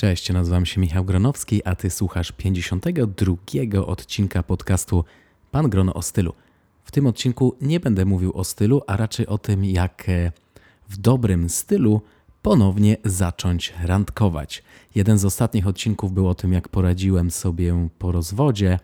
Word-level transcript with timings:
Cześć, 0.00 0.30
nazywam 0.32 0.66
się 0.66 0.80
Michał 0.80 1.04
Gronowski, 1.04 1.64
a 1.64 1.74
ty 1.74 1.90
słuchasz 1.90 2.32
52 2.32 3.86
odcinka 3.86 4.42
podcastu 4.42 5.04
Pan 5.50 5.70
Grono 5.70 5.94
o 5.94 6.02
stylu. 6.02 6.32
W 6.84 6.90
tym 6.90 7.06
odcinku 7.06 7.56
nie 7.60 7.80
będę 7.80 8.04
mówił 8.04 8.32
o 8.32 8.44
stylu, 8.44 8.82
a 8.86 8.96
raczej 8.96 9.26
o 9.26 9.38
tym, 9.38 9.64
jak 9.64 10.08
e, 10.08 10.32
w 10.88 10.96
dobrym 10.96 11.48
stylu 11.48 12.02
ponownie 12.42 12.96
zacząć 13.04 13.74
randkować. 13.84 14.62
Jeden 14.94 15.18
z 15.18 15.24
ostatnich 15.24 15.66
odcinków 15.66 16.12
był 16.12 16.28
o 16.28 16.34
tym, 16.34 16.52
jak 16.52 16.68
poradziłem 16.68 17.30
sobie 17.30 17.88
po 17.98 18.12
rozwodzie 18.12 18.78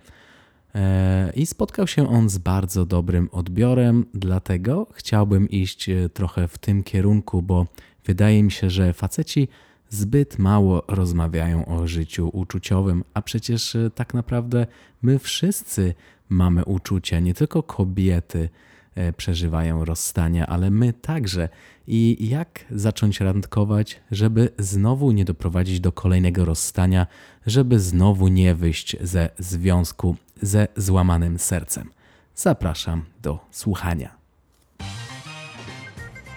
e, 0.74 1.32
i 1.36 1.46
spotkał 1.46 1.86
się 1.86 2.08
on 2.08 2.28
z 2.28 2.38
bardzo 2.38 2.86
dobrym 2.86 3.28
odbiorem, 3.32 4.06
dlatego 4.14 4.86
chciałbym 4.92 5.48
iść 5.48 5.88
e, 5.88 6.08
trochę 6.08 6.48
w 6.48 6.58
tym 6.58 6.82
kierunku, 6.82 7.42
bo 7.42 7.66
wydaje 8.04 8.42
mi 8.42 8.50
się, 8.50 8.70
że 8.70 8.92
faceci 8.92 9.48
zbyt 9.94 10.38
mało 10.38 10.82
rozmawiają 10.88 11.66
o 11.66 11.86
życiu 11.86 12.30
uczuciowym, 12.32 13.04
a 13.14 13.22
przecież 13.22 13.76
e, 13.76 13.90
tak 13.90 14.14
naprawdę 14.14 14.66
my 15.02 15.18
wszyscy 15.18 15.94
mamy 16.28 16.64
uczucia, 16.64 17.20
nie 17.20 17.34
tylko 17.34 17.62
kobiety 17.62 18.48
e, 18.94 19.12
przeżywają 19.12 19.84
rozstania, 19.84 20.46
ale 20.46 20.70
my 20.70 20.92
także. 20.92 21.48
I 21.86 22.28
jak 22.28 22.64
zacząć 22.70 23.20
randkować, 23.20 24.00
żeby 24.10 24.48
znowu 24.58 25.12
nie 25.12 25.24
doprowadzić 25.24 25.80
do 25.80 25.92
kolejnego 25.92 26.44
rozstania, 26.44 27.06
żeby 27.46 27.80
znowu 27.80 28.28
nie 28.28 28.54
wyjść 28.54 28.96
ze 29.00 29.30
związku 29.38 30.16
ze 30.42 30.68
złamanym 30.76 31.38
sercem? 31.38 31.90
Zapraszam 32.34 33.04
do 33.22 33.38
słuchania. 33.50 34.14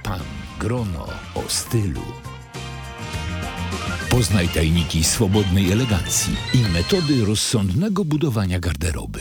Pan 0.04 0.22
Grono 0.60 1.08
o 1.36 1.44
stylu. 1.48 2.02
Poznaj 4.10 4.48
tajniki 4.48 5.04
swobodnej 5.04 5.72
elegancji 5.72 6.36
i 6.54 6.74
metody 6.74 7.26
rozsądnego 7.26 8.06
budowania 8.06 8.60
garderoby. 8.60 9.20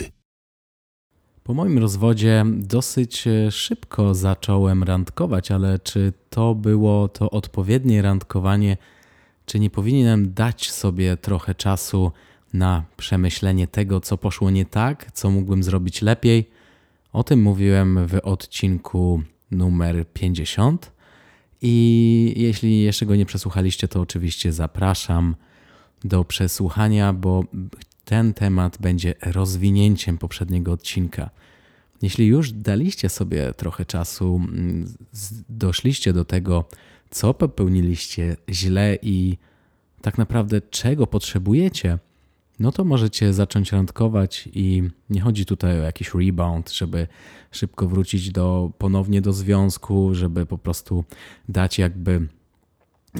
Po 1.43 1.53
moim 1.53 1.77
rozwodzie 1.77 2.45
dosyć 2.47 3.27
e, 3.27 3.51
szybko 3.51 4.15
zacząłem 4.15 4.83
randkować, 4.83 5.51
ale 5.51 5.79
czy 5.79 6.13
to 6.29 6.55
było 6.55 7.07
to 7.07 7.29
odpowiednie 7.29 8.01
randkowanie, 8.01 8.77
czy 9.45 9.59
nie 9.59 9.69
powinienem 9.69 10.33
dać 10.33 10.71
sobie 10.71 11.17
trochę 11.17 11.55
czasu 11.55 12.11
na 12.53 12.83
przemyślenie 12.97 13.67
tego, 13.67 14.01
co 14.01 14.17
poszło 14.17 14.49
nie 14.49 14.65
tak, 14.65 15.11
co 15.11 15.29
mógłbym 15.29 15.63
zrobić 15.63 16.01
lepiej? 16.01 16.49
O 17.13 17.23
tym 17.23 17.41
mówiłem 17.41 18.07
w 18.07 18.19
odcinku 18.23 19.21
numer 19.51 20.05
50. 20.13 20.96
I 21.61 22.33
jeśli 22.37 22.81
jeszcze 22.81 23.05
go 23.05 23.15
nie 23.15 23.25
przesłuchaliście, 23.25 23.87
to 23.87 24.01
oczywiście 24.01 24.53
zapraszam 24.53 25.35
do 26.03 26.23
przesłuchania, 26.23 27.13
bo 27.13 27.43
ten 28.05 28.33
temat 28.33 28.77
będzie 28.81 29.15
rozwinięciem 29.21 30.17
poprzedniego 30.17 30.71
odcinka. 30.71 31.29
Jeśli 32.01 32.25
już 32.25 32.51
daliście 32.51 33.09
sobie 33.09 33.53
trochę 33.53 33.85
czasu, 33.85 34.35
mm, 34.35 34.93
doszliście 35.49 36.13
do 36.13 36.25
tego, 36.25 36.65
co 37.09 37.33
popełniliście 37.33 38.37
źle 38.49 38.97
i 39.01 39.37
tak 40.01 40.17
naprawdę 40.17 40.61
czego 40.61 41.07
potrzebujecie, 41.07 41.99
no 42.59 42.71
to 42.71 42.83
możecie 42.83 43.33
zacząć 43.33 43.71
randkować 43.71 44.49
i 44.53 44.83
nie 45.09 45.21
chodzi 45.21 45.45
tutaj 45.45 45.79
o 45.79 45.83
jakiś 45.83 46.13
rebound, 46.13 46.71
żeby 46.71 47.07
szybko 47.51 47.87
wrócić 47.87 48.31
do, 48.31 48.71
ponownie 48.77 49.21
do 49.21 49.33
związku, 49.33 50.15
żeby 50.15 50.45
po 50.45 50.57
prostu 50.57 51.03
dać 51.49 51.79
jakby 51.79 52.27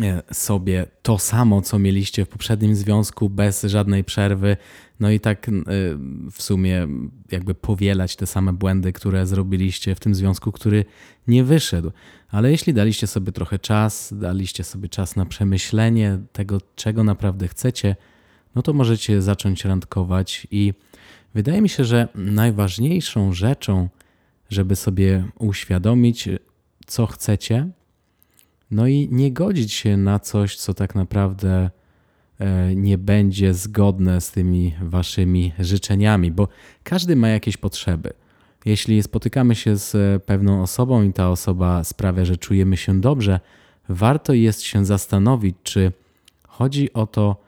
e, 0.01 0.21
sobie 0.33 0.85
to 1.01 1.19
samo, 1.19 1.61
co 1.61 1.79
mieliście 1.79 2.25
w 2.25 2.29
poprzednim 2.29 2.75
związku, 2.75 3.29
bez 3.29 3.63
żadnej 3.63 4.03
przerwy, 4.03 4.57
no 4.99 5.11
i 5.11 5.19
tak 5.19 5.49
e, 5.49 5.51
w 6.31 6.41
sumie 6.41 6.87
jakby 7.31 7.55
powielać 7.55 8.15
te 8.15 8.25
same 8.25 8.53
błędy, 8.53 8.93
które 8.93 9.25
zrobiliście 9.25 9.95
w 9.95 9.99
tym 9.99 10.15
związku, 10.15 10.51
który 10.51 10.85
nie 11.27 11.43
wyszedł. 11.43 11.91
Ale 12.29 12.51
jeśli 12.51 12.73
daliście 12.73 13.07
sobie 13.07 13.31
trochę 13.31 13.59
czas, 13.59 14.13
daliście 14.17 14.63
sobie 14.63 14.89
czas 14.89 15.15
na 15.15 15.25
przemyślenie 15.25 16.19
tego, 16.31 16.61
czego 16.75 17.03
naprawdę 17.03 17.47
chcecie, 17.47 17.95
no 18.55 18.61
to 18.61 18.73
możecie 18.73 19.21
zacząć 19.21 19.65
randkować 19.65 20.47
i 20.51 20.73
wydaje 21.33 21.61
mi 21.61 21.69
się, 21.69 21.85
że 21.85 22.07
najważniejszą 22.15 23.33
rzeczą, 23.33 23.89
żeby 24.49 24.75
sobie 24.75 25.25
uświadomić, 25.39 26.29
co 26.87 27.05
chcecie, 27.05 27.69
no 28.71 28.87
i 28.87 29.09
nie 29.11 29.31
godzić 29.31 29.73
się 29.73 29.97
na 29.97 30.19
coś, 30.19 30.57
co 30.57 30.73
tak 30.73 30.95
naprawdę 30.95 31.69
e, 32.39 32.75
nie 32.75 32.97
będzie 32.97 33.53
zgodne 33.53 34.21
z 34.21 34.31
tymi 34.31 34.75
waszymi 34.81 35.53
życzeniami, 35.59 36.31
bo 36.31 36.47
każdy 36.83 37.15
ma 37.15 37.27
jakieś 37.27 37.57
potrzeby. 37.57 38.13
Jeśli 38.65 39.03
spotykamy 39.03 39.55
się 39.55 39.77
z 39.77 40.23
pewną 40.23 40.61
osobą 40.61 41.03
i 41.03 41.13
ta 41.13 41.29
osoba 41.29 41.83
sprawia, 41.83 42.25
że 42.25 42.37
czujemy 42.37 42.77
się 42.77 43.01
dobrze, 43.01 43.39
warto 43.89 44.33
jest 44.33 44.61
się 44.61 44.85
zastanowić, 44.85 45.55
czy 45.63 45.91
chodzi 46.47 46.93
o 46.93 47.07
to, 47.07 47.46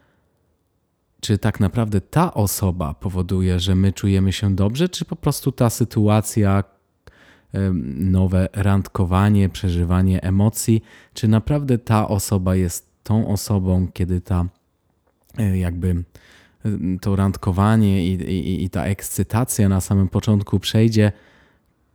czy 1.22 1.38
tak 1.38 1.60
naprawdę 1.60 2.02
ta 2.02 2.34
osoba 2.34 2.94
powoduje, 2.94 3.60
że 3.60 3.76
my 3.76 3.94
czujemy 3.94 4.34
się 4.34 4.56
dobrze, 4.56 4.90
czy 4.90 5.06
po 5.06 5.16
prostu 5.16 5.52
ta 5.52 5.70
sytuacja, 5.70 6.64
nowe 7.98 8.50
randkowanie, 8.54 9.50
przeżywanie 9.50 10.24
emocji, 10.24 10.84
czy 11.14 11.28
naprawdę 11.28 11.78
ta 11.78 12.08
osoba 12.08 12.56
jest 12.56 12.90
tą 13.04 13.28
osobą, 13.28 13.88
kiedy 13.94 14.22
ta 14.22 14.46
e, 15.38 15.58
jakby 15.58 16.04
to 17.02 17.16
randkowanie 17.16 18.08
i, 18.08 18.12
i, 18.14 18.64
i 18.64 18.70
ta 18.70 18.86
ekscytacja 18.86 19.70
na 19.70 19.82
samym 19.82 20.08
początku 20.08 20.60
przejdzie, 20.60 21.12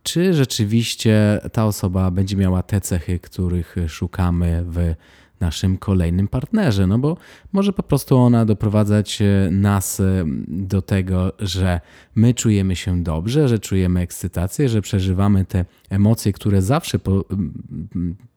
czy 0.03 0.33
rzeczywiście 0.33 1.41
ta 1.51 1.65
osoba 1.65 2.11
będzie 2.11 2.37
miała 2.37 2.63
te 2.63 2.81
cechy, 2.81 3.19
których 3.19 3.75
szukamy 3.87 4.63
w 4.67 4.93
naszym 5.39 5.77
kolejnym 5.77 6.27
partnerze, 6.27 6.87
no 6.87 6.99
bo 6.99 7.17
może 7.53 7.73
po 7.73 7.83
prostu 7.83 8.17
ona 8.17 8.45
doprowadzać 8.45 9.21
e, 9.21 9.49
nas 9.51 9.99
e, 9.99 10.25
do 10.47 10.81
tego, 10.81 11.33
że 11.39 11.81
my 12.15 12.33
czujemy 12.33 12.75
się 12.75 13.03
dobrze, 13.03 13.47
że 13.47 13.59
czujemy 13.59 13.99
ekscytację, 13.99 14.69
że 14.69 14.81
przeżywamy 14.81 15.45
te 15.45 15.65
emocje, 15.89 16.33
które 16.33 16.61
zawsze 16.61 16.99
po, 16.99 17.25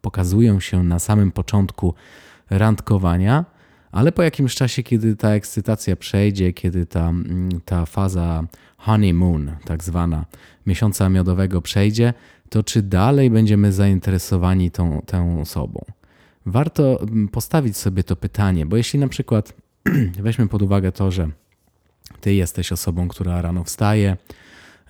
pokazują 0.00 0.60
się 0.60 0.84
na 0.84 0.98
samym 0.98 1.32
początku 1.32 1.94
randkowania, 2.50 3.44
ale 3.92 4.12
po 4.12 4.22
jakimś 4.22 4.54
czasie, 4.54 4.82
kiedy 4.82 5.16
ta 5.16 5.30
ekscytacja 5.30 5.96
przejdzie, 5.96 6.52
kiedy 6.52 6.86
ta, 6.86 7.12
ta 7.64 7.86
faza 7.86 8.44
honeymoon, 8.76 9.50
tak 9.64 9.84
zwana, 9.84 10.24
miesiąca 10.66 11.08
miodowego 11.08 11.62
przejdzie, 11.62 12.14
to 12.48 12.62
czy 12.62 12.82
dalej 12.82 13.30
będziemy 13.30 13.72
zainteresowani 13.72 14.70
tą, 14.70 15.02
tą 15.06 15.40
osobą? 15.40 15.97
Warto 16.46 17.00
mm, 17.02 17.28
postawić 17.28 17.76
sobie 17.76 18.04
to 18.04 18.16
pytanie, 18.16 18.66
bo 18.66 18.76
jeśli 18.76 18.98
na 18.98 19.08
przykład 19.08 19.52
weźmy 20.22 20.48
pod 20.48 20.62
uwagę 20.62 20.92
to, 20.92 21.10
że 21.10 21.28
ty 22.20 22.34
jesteś 22.34 22.72
osobą, 22.72 23.08
która 23.08 23.42
rano 23.42 23.64
wstaje, 23.64 24.16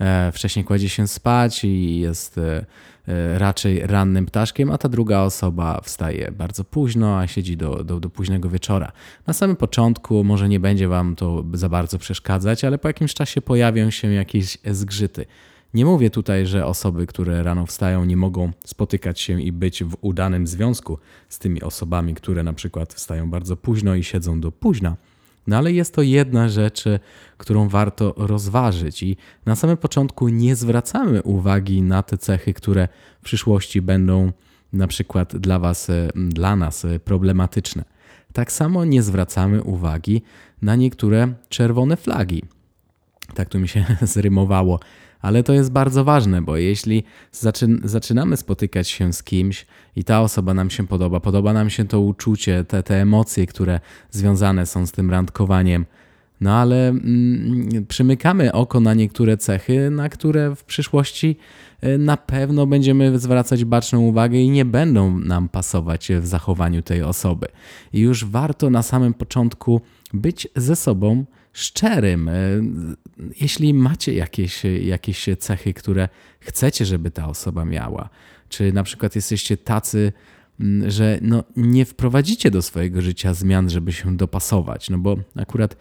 e, 0.00 0.32
wcześniej 0.32 0.64
kładzie 0.64 0.88
się 0.88 1.08
spać 1.08 1.64
i 1.64 2.00
jest 2.00 2.38
e, 2.38 2.66
e, 3.08 3.38
raczej 3.38 3.86
rannym 3.86 4.26
ptaszkiem, 4.26 4.70
a 4.70 4.78
ta 4.78 4.88
druga 4.88 5.20
osoba 5.20 5.80
wstaje 5.84 6.32
bardzo 6.32 6.64
późno, 6.64 7.18
a 7.18 7.26
siedzi 7.26 7.56
do, 7.56 7.84
do, 7.84 8.00
do 8.00 8.10
późnego 8.10 8.48
wieczora. 8.48 8.92
Na 9.26 9.32
samym 9.32 9.56
początku 9.56 10.24
może 10.24 10.48
nie 10.48 10.60
będzie 10.60 10.88
wam 10.88 11.16
to 11.16 11.44
za 11.52 11.68
bardzo 11.68 11.98
przeszkadzać, 11.98 12.64
ale 12.64 12.78
po 12.78 12.88
jakimś 12.88 13.14
czasie 13.14 13.42
pojawią 13.42 13.90
się 13.90 14.12
jakieś 14.12 14.58
zgrzyty. 14.70 15.26
Nie 15.74 15.84
mówię 15.84 16.10
tutaj, 16.10 16.46
że 16.46 16.66
osoby, 16.66 17.06
które 17.06 17.42
rano 17.42 17.66
wstają, 17.66 18.04
nie 18.04 18.16
mogą 18.16 18.52
spotykać 18.64 19.20
się 19.20 19.42
i 19.42 19.52
być 19.52 19.84
w 19.84 19.96
udanym 20.00 20.46
związku 20.46 20.98
z 21.28 21.38
tymi 21.38 21.62
osobami, 21.62 22.14
które 22.14 22.42
na 22.42 22.52
przykład 22.52 22.94
wstają 22.94 23.30
bardzo 23.30 23.56
późno 23.56 23.94
i 23.94 24.04
siedzą 24.04 24.40
do 24.40 24.52
późna. 24.52 24.96
No 25.46 25.56
ale 25.56 25.72
jest 25.72 25.94
to 25.94 26.02
jedna 26.02 26.48
rzecz, 26.48 26.84
którą 27.36 27.68
warto 27.68 28.14
rozważyć, 28.16 29.02
i 29.02 29.16
na 29.46 29.56
samym 29.56 29.76
początku 29.76 30.28
nie 30.28 30.56
zwracamy 30.56 31.22
uwagi 31.22 31.82
na 31.82 32.02
te 32.02 32.18
cechy, 32.18 32.54
które 32.54 32.88
w 33.20 33.24
przyszłości 33.24 33.82
będą 33.82 34.32
na 34.72 34.86
przykład 34.86 35.36
dla 35.36 35.58
Was, 35.58 35.88
dla 36.14 36.56
nas 36.56 36.86
problematyczne. 37.04 37.84
Tak 38.32 38.52
samo 38.52 38.84
nie 38.84 39.02
zwracamy 39.02 39.62
uwagi 39.62 40.22
na 40.62 40.76
niektóre 40.76 41.34
czerwone 41.48 41.96
flagi. 41.96 42.42
Tak 43.34 43.48
tu 43.48 43.58
mi 43.58 43.68
się 43.68 43.84
zrymowało 44.02 44.80
ale 45.20 45.42
to 45.42 45.52
jest 45.52 45.72
bardzo 45.72 46.04
ważne, 46.04 46.42
bo 46.42 46.56
jeśli 46.56 47.04
zaczynamy 47.84 48.36
spotykać 48.36 48.88
się 48.88 49.12
z 49.12 49.22
kimś 49.22 49.66
i 49.96 50.04
ta 50.04 50.20
osoba 50.20 50.54
nam 50.54 50.70
się 50.70 50.86
podoba, 50.86 51.20
podoba 51.20 51.52
nam 51.52 51.70
się 51.70 51.84
to 51.84 52.00
uczucie, 52.00 52.64
te, 52.64 52.82
te 52.82 53.02
emocje, 53.02 53.46
które 53.46 53.80
związane 54.10 54.66
są 54.66 54.86
z 54.86 54.92
tym 54.92 55.10
randkowaniem, 55.10 55.86
No 56.40 56.54
ale 56.54 56.88
mm, 56.88 57.86
przymykamy 57.88 58.52
oko 58.52 58.80
na 58.80 58.94
niektóre 58.94 59.36
cechy, 59.36 59.90
na 59.90 60.08
które 60.08 60.56
w 60.56 60.64
przyszłości 60.64 61.36
e, 61.80 61.98
na 61.98 62.16
pewno 62.16 62.66
będziemy 62.66 63.18
zwracać 63.18 63.64
baczną 63.64 64.00
uwagę 64.00 64.38
i 64.38 64.50
nie 64.50 64.64
będą 64.64 65.18
nam 65.18 65.48
pasować 65.48 66.08
w 66.20 66.26
zachowaniu 66.26 66.82
tej 66.82 67.02
osoby. 67.02 67.46
I 67.92 68.00
już 68.00 68.24
warto 68.24 68.70
na 68.70 68.82
samym 68.82 69.14
początku 69.14 69.80
być 70.14 70.48
ze 70.56 70.76
sobą 70.76 71.24
szczerym. 71.52 72.28
E, 72.28 72.32
jeśli 73.40 73.74
macie 73.74 74.14
jakieś, 74.14 74.62
jakieś 74.82 75.28
cechy, 75.38 75.74
które 75.74 76.08
chcecie, 76.40 76.84
żeby 76.84 77.10
ta 77.10 77.28
osoba 77.28 77.64
miała, 77.64 78.08
czy 78.48 78.72
na 78.72 78.82
przykład 78.82 79.14
jesteście 79.16 79.56
tacy, 79.56 80.12
że 80.86 81.18
no, 81.22 81.44
nie 81.56 81.84
wprowadzicie 81.84 82.50
do 82.50 82.62
swojego 82.62 83.02
życia 83.02 83.34
zmian, 83.34 83.70
żeby 83.70 83.92
się 83.92 84.16
dopasować, 84.16 84.90
no 84.90 84.98
bo 84.98 85.16
akurat 85.36 85.76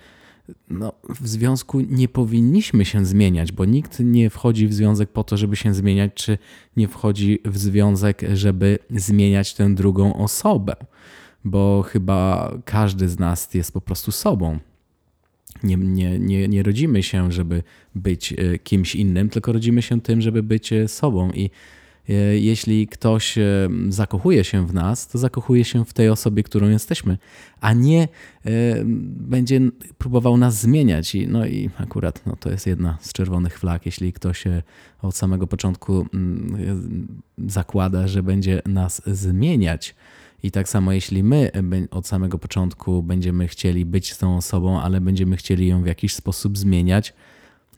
no, 0.70 0.94
w 1.10 1.28
związku 1.28 1.80
nie 1.80 2.08
powinniśmy 2.08 2.86
się 2.86 3.06
zmieniać, 3.06 3.52
bo 3.52 3.66
nikt 3.66 4.00
nie 4.00 4.30
wchodzi 4.30 4.68
w 4.68 4.74
związek 4.74 5.10
po 5.10 5.24
to, 5.24 5.38
żeby 5.38 5.56
się 5.56 5.74
zmieniać, 5.74 6.14
czy 6.14 6.38
nie 6.78 6.88
wchodzi 6.88 7.40
w 7.46 7.58
związek, 7.58 8.22
żeby 8.34 8.80
zmieniać 8.90 9.54
tę 9.54 9.76
drugą 9.76 10.16
osobę, 10.16 10.76
bo 11.46 11.84
chyba 11.88 12.52
każdy 12.66 13.10
z 13.10 13.20
nas 13.20 13.54
jest 13.54 13.72
po 13.72 13.82
prostu 13.82 14.12
sobą. 14.12 14.60
Nie, 15.64 15.78
nie, 15.78 16.20
nie, 16.20 16.48
nie 16.48 16.64
rodzimy 16.64 17.04
się, 17.04 17.32
żeby 17.32 17.64
być 17.96 18.34
e, 18.34 18.60
kimś 18.60 18.96
innym, 18.96 19.30
tylko 19.30 19.52
rodzimy 19.54 19.82
się 19.82 20.02
tym, 20.02 20.22
żeby 20.22 20.44
być 20.44 20.74
e, 20.74 20.88
sobą. 20.88 21.32
I 21.32 21.50
jeśli 22.34 22.88
ktoś 22.88 23.36
zakochuje 23.90 24.44
się 24.44 24.68
w 24.68 24.74
nas, 24.74 25.08
to 25.08 25.18
zakochuje 25.18 25.66
się 25.66 25.86
w 25.86 25.94
tej 25.94 26.10
osobie, 26.10 26.44
którą 26.44 26.70
jesteśmy, 26.70 27.18
a 27.62 27.74
nie 27.74 28.08
będzie 29.06 29.62
próbował 29.98 30.38
nas 30.38 30.62
zmieniać. 30.62 31.16
I, 31.16 31.28
no 31.28 31.46
i 31.46 31.70
akurat 31.78 32.26
no, 32.26 32.36
to 32.36 32.50
jest 32.50 32.68
jedna 32.68 32.98
z 33.02 33.14
czerwonych 33.14 33.60
flag, 33.60 33.86
jeśli 33.86 34.14
ktoś 34.14 34.44
od 35.02 35.16
samego 35.16 35.48
początku 35.48 36.06
zakłada, 37.48 38.08
że 38.08 38.24
będzie 38.24 38.62
nas 38.66 39.02
zmieniać 39.06 39.96
i 40.44 40.52
tak 40.52 40.70
samo, 40.70 40.92
jeśli 40.92 41.24
my 41.24 41.52
od 41.92 42.08
samego 42.08 42.38
początku 42.38 43.04
będziemy 43.04 43.48
chcieli 43.48 43.86
być 43.86 44.18
tą 44.18 44.38
osobą, 44.38 44.82
ale 44.82 45.02
będziemy 45.02 45.38
chcieli 45.38 45.68
ją 45.68 45.84
w 45.84 45.86
jakiś 45.86 46.14
sposób 46.14 46.58
zmieniać, 46.58 47.14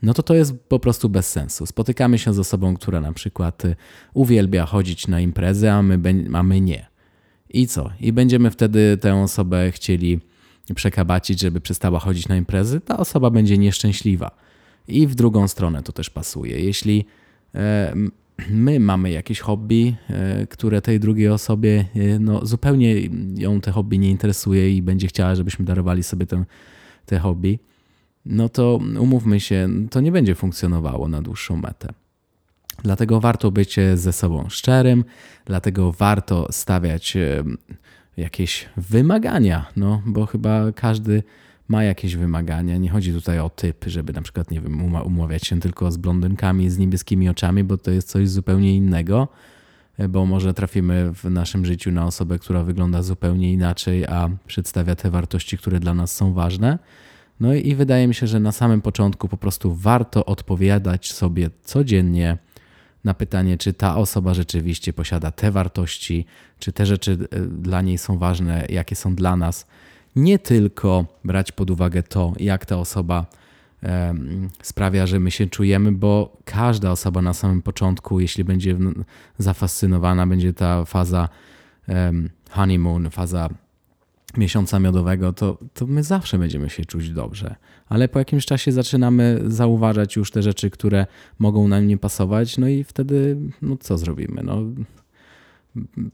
no 0.02 0.14
to 0.14 0.24
to 0.24 0.36
jest 0.36 0.64
po 0.64 0.80
prostu 0.80 1.10
bez 1.10 1.32
sensu. 1.32 1.66
Spotykamy 1.66 2.20
się 2.20 2.34
z 2.34 2.40
osobą, 2.40 2.76
która 2.76 3.02
na 3.02 3.14
przykład 3.14 3.66
y, 3.66 3.76
uwielbia 4.14 4.66
chodzić 4.66 5.08
na 5.08 5.20
imprezy, 5.20 5.72
a 5.72 5.82
my, 5.82 6.26
a 6.34 6.44
my 6.44 6.62
nie. 6.62 6.88
I 7.50 7.68
co? 7.68 7.90
I 8.00 8.14
będziemy 8.14 8.52
wtedy 8.52 8.98
tę 8.98 9.16
osobę 9.16 9.72
chcieli 9.72 10.20
przekabacić, 10.76 11.40
żeby 11.40 11.62
przestała 11.62 12.00
chodzić 12.00 12.28
na 12.28 12.38
imprezy, 12.38 12.82
ta 12.82 12.98
osoba 12.98 13.30
będzie 13.30 13.58
nieszczęśliwa. 13.58 14.32
I 14.88 15.08
w 15.08 15.16
drugą 15.16 15.48
stronę 15.48 15.84
to 15.84 15.92
też 15.92 16.10
pasuje. 16.10 16.60
Jeśli 16.60 17.06
e, 17.56 17.94
my 18.50 18.80
mamy 18.80 19.12
jakieś 19.12 19.40
hobby, 19.40 19.96
e, 20.10 20.48
które 20.48 20.82
tej 20.82 21.00
drugiej 21.00 21.30
osobie 21.30 21.86
e, 21.96 22.20
no, 22.20 22.46
zupełnie 22.46 22.96
ją 23.36 23.62
te 23.62 23.72
hobby 23.72 24.00
nie 24.00 24.10
interesuje 24.10 24.76
i 24.76 24.82
będzie 24.82 25.08
chciała, 25.08 25.36
żebyśmy 25.36 25.66
darowali 25.66 26.04
sobie 26.04 26.26
te 27.06 27.20
hobby, 27.20 27.60
no 28.26 28.50
to 28.50 28.80
umówmy 29.00 29.40
się, 29.40 29.70
to 29.90 30.02
nie 30.02 30.12
będzie 30.12 30.36
funkcjonowało 30.36 31.08
na 31.08 31.22
dłuższą 31.22 31.56
metę. 31.56 31.94
Dlatego 32.84 33.20
warto 33.20 33.52
być 33.52 33.76
ze 33.96 34.14
sobą 34.14 34.50
szczerym, 34.50 35.04
dlatego 35.46 35.92
warto 35.92 36.48
stawiać 36.52 37.16
e, 37.16 37.44
jakieś 38.18 38.70
wymagania, 38.78 39.66
no 39.76 40.02
bo 40.06 40.26
chyba 40.26 40.72
każdy 40.72 41.24
ma 41.68 41.84
jakieś 41.84 42.16
wymagania. 42.16 42.78
Nie 42.78 42.90
chodzi 42.90 43.14
tutaj 43.14 43.40
o 43.40 43.50
typ, 43.50 43.86
żeby 43.88 44.14
na 44.14 44.22
przykład, 44.22 44.52
nie 44.52 44.62
wiem, 44.62 44.96
umawiać 45.06 45.48
się 45.48 45.60
tylko 45.60 45.92
z 45.92 45.98
blondynkami 45.98 46.70
z 46.70 46.78
niebieskimi 46.78 47.30
oczami, 47.30 47.64
bo 47.64 47.78
to 47.78 47.92
jest 47.92 48.10
coś 48.10 48.30
zupełnie 48.30 48.76
innego, 48.76 49.28
bo 50.10 50.26
może 50.26 50.54
trafimy 50.54 51.14
w 51.14 51.24
naszym 51.24 51.66
życiu 51.66 51.92
na 51.92 52.06
osobę, 52.06 52.40
która 52.40 52.64
wygląda 52.64 53.04
zupełnie 53.04 53.54
inaczej, 53.54 54.06
a 54.06 54.30
przedstawia 54.48 54.96
te 54.96 55.10
wartości, 55.10 55.58
które 55.58 55.80
dla 55.80 55.94
nas 55.94 56.16
są 56.16 56.34
ważne. 56.34 56.80
No 57.40 57.54
i 57.54 57.76
wydaje 57.76 58.08
mi 58.08 58.16
się, 58.16 58.28
że 58.28 58.40
na 58.40 58.52
samym 58.52 58.82
początku 58.82 59.28
po 59.28 59.38
prostu 59.38 59.76
warto 59.76 60.26
odpowiadać 60.26 61.12
sobie 61.12 61.50
codziennie 61.64 62.38
na 63.04 63.14
pytanie, 63.14 63.58
czy 63.58 63.74
ta 63.74 63.98
osoba 63.98 64.34
rzeczywiście 64.34 64.94
posiada 64.94 65.32
te 65.32 65.52
wartości, 65.52 66.26
czy 66.60 66.72
te 66.72 66.86
rzeczy 66.86 67.18
e, 67.32 67.40
dla 67.40 67.82
niej 67.82 67.98
są 67.98 68.18
ważne, 68.18 68.66
jakie 68.70 68.96
są 68.96 69.16
dla 69.16 69.36
nas. 69.36 69.68
Nie 70.16 70.40
tylko 70.40 71.06
brać 71.24 71.52
pod 71.52 71.72
uwagę 71.72 72.04
to, 72.04 72.34
jak 72.40 72.66
ta 72.66 72.78
osoba 72.78 73.26
sprawia, 74.62 75.08
że 75.08 75.20
my 75.20 75.32
się 75.32 75.48
czujemy, 75.48 75.92
bo 75.92 76.38
każda 76.46 76.92
osoba 76.92 77.22
na 77.22 77.34
samym 77.34 77.62
początku, 77.62 78.20
jeśli 78.20 78.44
będzie 78.44 78.78
zafascynowana, 79.38 80.28
będzie 80.28 80.54
ta 80.54 80.86
faza 80.86 81.30
honeymoon, 82.50 83.10
faza 83.10 83.50
miesiąca 84.38 84.80
miodowego, 84.80 85.34
to, 85.34 85.58
to 85.74 85.88
my 85.88 86.04
zawsze 86.04 86.40
będziemy 86.40 86.70
się 86.70 86.86
czuć 86.86 87.10
dobrze. 87.12 87.56
Ale 87.90 88.08
po 88.08 88.20
jakimś 88.20 88.46
czasie 88.46 88.72
zaczynamy 88.72 89.42
zauważać 89.48 90.16
już 90.16 90.32
te 90.32 90.44
rzeczy, 90.44 90.70
które 90.70 91.08
mogą 91.40 91.68
nam 91.68 91.88
nie 91.88 91.98
pasować, 91.98 92.58
no 92.58 92.68
i 92.68 92.84
wtedy, 92.84 93.38
no 93.62 93.78
co 93.78 93.98
zrobimy? 93.98 94.44
No, 94.44 94.62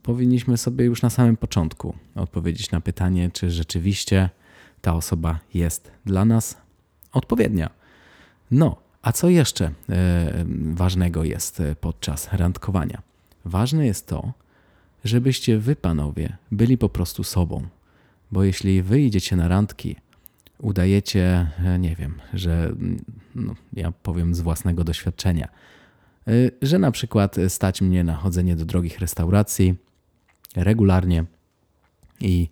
powinniśmy 0.04 0.58
sobie 0.58 0.86
już 0.86 1.02
na 1.02 1.10
samym 1.10 1.38
początku 1.38 1.96
odpowiedzieć 2.16 2.72
na 2.72 2.82
pytanie, 2.82 3.30
czy 3.34 3.52
rzeczywiście 3.52 4.30
ta 4.82 4.96
osoba 4.96 5.40
jest 5.54 5.92
dla 6.06 6.26
nas 6.26 6.58
odpowiednia. 7.12 7.70
No, 8.52 8.76
a 9.02 9.12
co 9.12 9.30
jeszcze 9.30 9.72
e, 9.90 10.46
ważnego 10.74 11.24
jest 11.24 11.60
e, 11.60 11.76
podczas 11.76 12.34
randkowania? 12.34 13.02
Ważne 13.46 13.86
jest 13.86 14.08
to, 14.08 14.34
żebyście 15.04 15.58
wy, 15.58 15.76
panowie, 15.76 16.38
byli 16.52 16.78
po 16.78 16.90
prostu 16.90 17.24
sobą. 17.24 17.68
Bo 18.36 18.44
jeśli 18.44 18.82
wy 18.82 19.02
idziecie 19.02 19.36
na 19.36 19.48
randki, 19.48 19.96
udajecie, 20.60 21.48
e, 21.66 21.80
nie 21.80 21.96
wiem, 21.96 22.14
że 22.34 22.74
no, 23.36 23.56
ja 23.74 23.92
powiem 23.92 24.36
z 24.36 24.42
własnego 24.42 24.84
doświadczenia, 24.84 25.48
Y, 26.28 26.52
że 26.62 26.80
na 26.80 26.92
przykład 26.92 27.36
stać 27.48 27.82
mnie 27.82 28.04
na 28.04 28.16
chodzenie 28.16 28.56
do 28.56 28.66
drogich 28.66 29.00
restauracji 29.00 29.76
regularnie 30.56 31.26
i, 32.22 32.50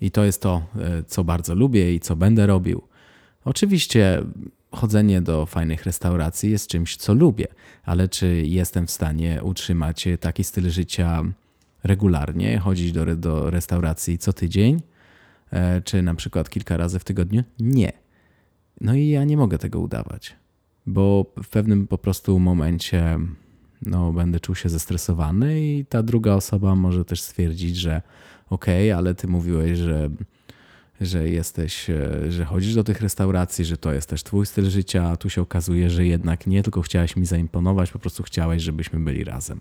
i 0.00 0.10
to 0.10 0.24
jest 0.24 0.42
to, 0.42 0.66
co 1.06 1.24
bardzo 1.24 1.54
lubię 1.54 1.94
i 1.94 2.00
co 2.00 2.16
będę 2.16 2.46
robił. 2.46 2.82
Oczywiście 3.44 4.22
chodzenie 4.70 5.22
do 5.22 5.46
fajnych 5.46 5.84
restauracji 5.84 6.50
jest 6.50 6.68
czymś, 6.68 6.96
co 6.96 7.14
lubię, 7.14 7.46
ale 7.84 8.08
czy 8.08 8.42
jestem 8.46 8.86
w 8.86 8.90
stanie 8.90 9.42
utrzymać 9.42 10.08
taki 10.20 10.44
styl 10.44 10.70
życia 10.70 11.22
regularnie, 11.84 12.58
chodzić 12.58 12.92
do, 12.92 13.16
do 13.16 13.50
restauracji 13.50 14.18
co 14.18 14.32
tydzień, 14.32 14.76
e, 14.76 14.95
czy 15.84 16.02
na 16.02 16.14
przykład 16.14 16.50
kilka 16.50 16.76
razy 16.76 16.98
w 16.98 17.04
tygodniu? 17.04 17.42
Nie. 17.60 17.92
No 18.80 18.94
i 18.94 19.08
ja 19.08 19.24
nie 19.24 19.36
mogę 19.36 19.58
tego 19.58 19.80
udawać 19.80 20.36
bo 20.86 21.32
w 21.42 21.48
pewnym 21.48 21.86
po 21.86 21.98
prostu 21.98 22.38
momencie 22.38 23.18
no, 23.82 24.12
będę 24.12 24.40
czuł 24.40 24.54
się 24.54 24.68
zestresowany 24.68 25.60
i 25.60 25.84
ta 25.84 26.02
druga 26.02 26.34
osoba 26.34 26.74
może 26.74 27.04
też 27.04 27.22
stwierdzić, 27.22 27.76
że 27.76 28.02
okej, 28.50 28.90
okay, 28.90 28.98
ale 28.98 29.14
ty 29.14 29.28
mówiłeś, 29.28 29.78
że, 29.78 30.10
że 31.00 31.28
jesteś, 31.28 31.90
e, 31.90 32.32
że 32.32 32.44
chodzisz 32.44 32.74
do 32.74 32.84
tych 32.84 33.00
restauracji, 33.00 33.64
że 33.64 33.76
to 33.76 33.92
jest 33.92 34.08
też 34.08 34.22
twój 34.22 34.46
styl 34.46 34.70
życia, 34.70 35.08
a 35.08 35.16
tu 35.16 35.30
się 35.30 35.42
okazuje, 35.42 35.90
że 35.90 36.06
jednak 36.06 36.46
nie, 36.46 36.62
tylko 36.62 36.82
chciałeś 36.82 37.16
mi 37.16 37.26
zaimponować, 37.26 37.90
po 37.90 37.98
prostu 37.98 38.22
chciałeś, 38.22 38.62
żebyśmy 38.62 39.00
byli 39.00 39.24
razem. 39.24 39.60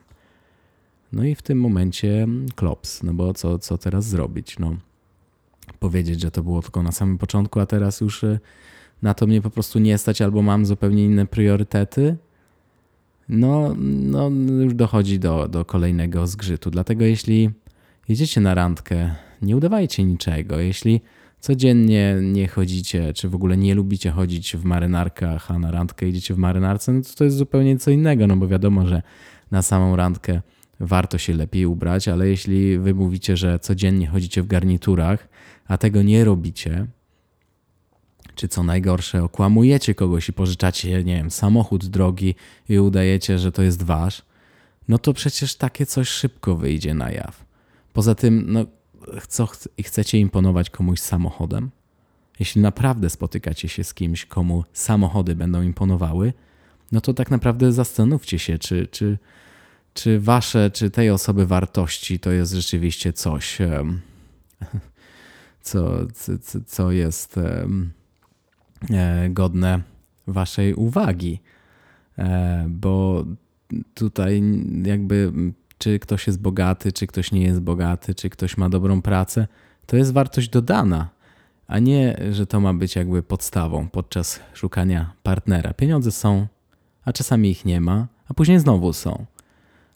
No 1.14 1.24
i 1.24 1.36
w 1.36 1.42
tym 1.42 1.60
momencie 1.60 2.28
klops, 2.56 3.04
no 3.04 3.14
bo 3.14 3.34
co, 3.34 3.60
co 3.60 3.78
teraz 3.78 4.06
zrobić? 4.06 4.60
No, 4.60 4.78
powiedzieć, 5.86 6.22
że 6.22 6.32
to 6.32 6.44
było 6.44 6.62
tylko 6.62 6.84
na 6.84 6.92
samym 6.92 7.18
początku, 7.18 7.60
a 7.60 7.66
teraz 7.66 8.02
już 8.02 8.24
e, 8.24 8.40
na 9.02 9.14
to 9.14 9.28
mnie 9.28 9.42
po 9.42 9.50
prostu 9.50 9.80
nie 9.80 9.98
stać 9.98 10.22
albo 10.22 10.42
mam 10.42 10.66
zupełnie 10.66 11.06
inne 11.06 11.26
priorytety, 11.26 12.18
no, 13.30 13.76
no 13.80 14.30
już 14.64 14.74
dochodzi 14.74 15.20
do, 15.20 15.48
do 15.48 15.66
kolejnego 15.66 16.28
zgrzytu. 16.28 16.72
Dlatego 16.72 17.06
jeśli 17.06 17.50
jedziecie 18.08 18.42
na 18.42 18.56
randkę, 18.56 19.16
nie 19.42 19.58
udawajcie 19.58 20.04
niczego. 20.04 20.60
Jeśli 20.60 21.02
codziennie 21.40 22.16
nie 22.22 22.48
chodzicie, 22.48 23.14
czy 23.14 23.30
w 23.30 23.36
ogóle 23.36 23.58
nie 23.58 23.76
lubicie 23.76 24.12
chodzić 24.12 24.56
w 24.58 24.64
marynarkach, 24.64 25.52
a 25.52 25.60
na 25.60 25.72
randkę 25.72 26.08
idziecie 26.08 26.34
w 26.34 26.38
marynarce, 26.38 26.92
no 26.92 27.02
to 27.02 27.10
to 27.16 27.24
jest 27.24 27.38
zupełnie 27.38 27.78
co 27.78 27.92
innego, 27.92 28.28
no 28.28 28.38
bo 28.38 28.48
wiadomo, 28.48 28.88
że 28.88 29.02
na 29.52 29.62
samą 29.62 29.96
randkę 29.96 30.42
warto 30.80 31.18
się 31.18 31.34
lepiej 31.34 31.66
ubrać, 31.66 32.08
ale 32.08 32.28
jeśli 32.28 32.80
wy 32.80 32.94
mówicie, 32.94 33.38
że 33.38 33.60
codziennie 33.60 34.08
chodzicie 34.08 34.42
w 34.42 34.48
garniturach, 34.48 35.28
a 35.68 35.78
tego 35.78 36.02
nie 36.02 36.26
robicie, 36.26 36.88
czy 38.36 38.48
co 38.48 38.64
najgorsze, 38.64 39.24
okłamujecie 39.24 39.96
kogoś 39.96 40.30
i 40.30 40.34
pożyczacie, 40.34 41.04
nie 41.04 41.16
wiem, 41.16 41.32
samochód 41.32 41.86
drogi 41.86 42.36
i 42.70 42.80
udajecie, 42.80 43.40
że 43.40 43.52
to 43.52 43.62
jest 43.62 43.84
wasz, 43.84 44.22
no 44.88 44.98
to 44.98 45.14
przecież 45.14 45.56
takie 45.56 45.86
coś 45.86 46.10
szybko 46.10 46.56
wyjdzie 46.56 46.94
na 46.94 47.12
jaw. 47.12 47.46
Poza 47.94 48.16
tym, 48.16 48.46
no, 48.48 48.66
co 49.28 49.48
chcecie 49.82 50.20
imponować 50.20 50.70
komuś 50.70 51.00
samochodem? 51.00 51.72
jeśli 52.40 52.62
naprawdę 52.62 53.10
spotykacie 53.10 53.70
się 53.70 53.84
z 53.84 53.94
kimś, 53.94 54.26
komu 54.26 54.64
samochody 54.74 55.36
będą 55.36 55.62
imponowały, 55.62 56.34
no 56.92 57.02
to 57.02 57.14
tak 57.14 57.32
naprawdę 57.32 57.72
zastanówcie 57.72 58.40
się, 58.40 58.60
czy, 58.60 58.88
czy, 58.88 59.18
czy 59.96 60.20
wasze, 60.20 60.72
czy 60.72 60.90
tej 60.90 61.10
osoby 61.10 61.46
wartości 61.46 62.20
to 62.20 62.32
jest 62.32 62.54
rzeczywiście 62.54 63.14
coś, 63.14 63.58
co, 65.62 66.08
co, 66.14 66.32
co 66.66 66.92
jest 66.92 67.38
e, 67.38 67.68
godne 69.30 69.82
waszej 70.28 70.74
uwagi. 70.74 71.40
E, 72.18 72.66
bo 72.70 73.26
tutaj 73.94 74.44
jakby 74.84 75.32
czy 75.78 76.00
ktoś 76.00 76.28
jest 76.28 76.42
bogaty, 76.42 76.92
czy 76.92 77.08
ktoś 77.08 77.32
nie 77.32 77.42
jest 77.42 77.60
bogaty, 77.60 78.16
czy 78.16 78.30
ktoś 78.30 78.58
ma 78.58 78.70
dobrą 78.70 79.02
pracę, 79.02 79.48
to 79.86 79.98
jest 79.98 80.14
wartość 80.14 80.50
dodana, 80.50 81.10
a 81.68 81.80
nie, 81.80 82.18
że 82.32 82.48
to 82.48 82.60
ma 82.60 82.74
być 82.74 82.96
jakby 82.96 83.24
podstawą 83.24 83.90
podczas 83.90 84.40
szukania 84.54 85.14
partnera. 85.24 85.74
Pieniądze 85.74 86.12
są, 86.12 86.48
a 87.06 87.14
czasami 87.14 87.50
ich 87.50 87.66
nie 87.66 87.82
ma, 87.82 88.08
a 88.28 88.34
później 88.34 88.60
znowu 88.60 88.94
są. 88.94 89.26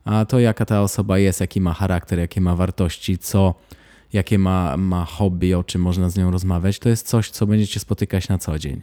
A 0.05 0.25
to, 0.25 0.39
jaka 0.39 0.65
ta 0.65 0.81
osoba 0.81 1.17
jest, 1.17 1.41
jaki 1.41 1.61
ma 1.61 1.73
charakter, 1.73 2.19
jakie 2.19 2.41
ma 2.41 2.55
wartości, 2.55 3.17
co, 3.17 3.55
jakie 4.13 4.39
ma, 4.39 4.77
ma 4.77 5.05
hobby, 5.05 5.53
o 5.53 5.63
czym 5.63 5.81
można 5.81 6.09
z 6.09 6.17
nią 6.17 6.31
rozmawiać, 6.31 6.79
to 6.79 6.89
jest 6.89 7.07
coś, 7.07 7.29
co 7.29 7.47
będziecie 7.47 7.79
spotykać 7.79 8.29
na 8.29 8.37
co 8.37 8.59
dzień. 8.59 8.81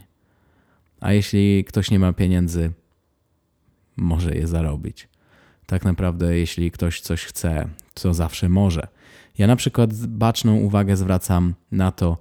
A 0.99 1.13
jeśli 1.13 1.65
ktoś 1.65 1.91
nie 1.91 1.99
ma 1.99 2.13
pieniędzy, 2.13 2.71
może 3.97 4.35
je 4.35 4.47
zarobić. 4.47 5.07
Tak 5.65 5.85
naprawdę, 5.85 6.37
jeśli 6.37 6.71
ktoś 6.71 7.01
coś 7.01 7.25
chce, 7.25 7.69
to 7.93 8.13
zawsze 8.13 8.49
może. 8.49 8.87
Ja 9.37 9.47
na 9.47 9.55
przykład 9.55 10.05
baczną 10.07 10.55
uwagę 10.55 10.97
zwracam 10.97 11.53
na 11.71 11.91
to, 11.91 12.17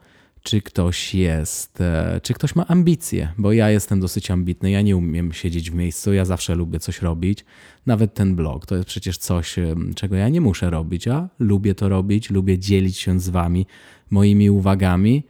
czy 0.46 0.62
ktoś 0.62 1.14
jest, 1.14 1.80
e, 1.80 2.20
czy 2.22 2.34
ktoś 2.34 2.54
ma 2.56 2.66
ambicje, 2.66 3.32
bo 3.38 3.52
ja 3.52 3.70
jestem 3.70 4.00
dosyć 4.00 4.30
ambitny, 4.30 4.70
ja 4.70 4.82
nie 4.82 4.96
umiem 4.96 5.32
siedzieć 5.32 5.70
w 5.70 5.74
miejscu, 5.74 6.12
ja 6.12 6.24
zawsze 6.24 6.54
lubię 6.54 6.78
coś 6.78 7.02
robić. 7.02 7.44
Nawet 7.86 8.14
ten 8.14 8.36
blog 8.36 8.66
to 8.66 8.76
jest 8.76 8.88
przecież 8.88 9.18
coś, 9.18 9.58
e, 9.58 9.74
czego 9.94 10.16
ja 10.16 10.28
nie 10.28 10.40
muszę 10.40 10.70
robić, 10.70 11.08
a 11.08 11.28
lubię 11.38 11.74
to 11.74 11.88
robić, 11.88 12.30
lubię 12.30 12.58
dzielić 12.58 12.98
się 12.98 13.20
z 13.20 13.28
wami 13.28 13.66
moimi 14.10 14.50
uwagami. 14.50 15.22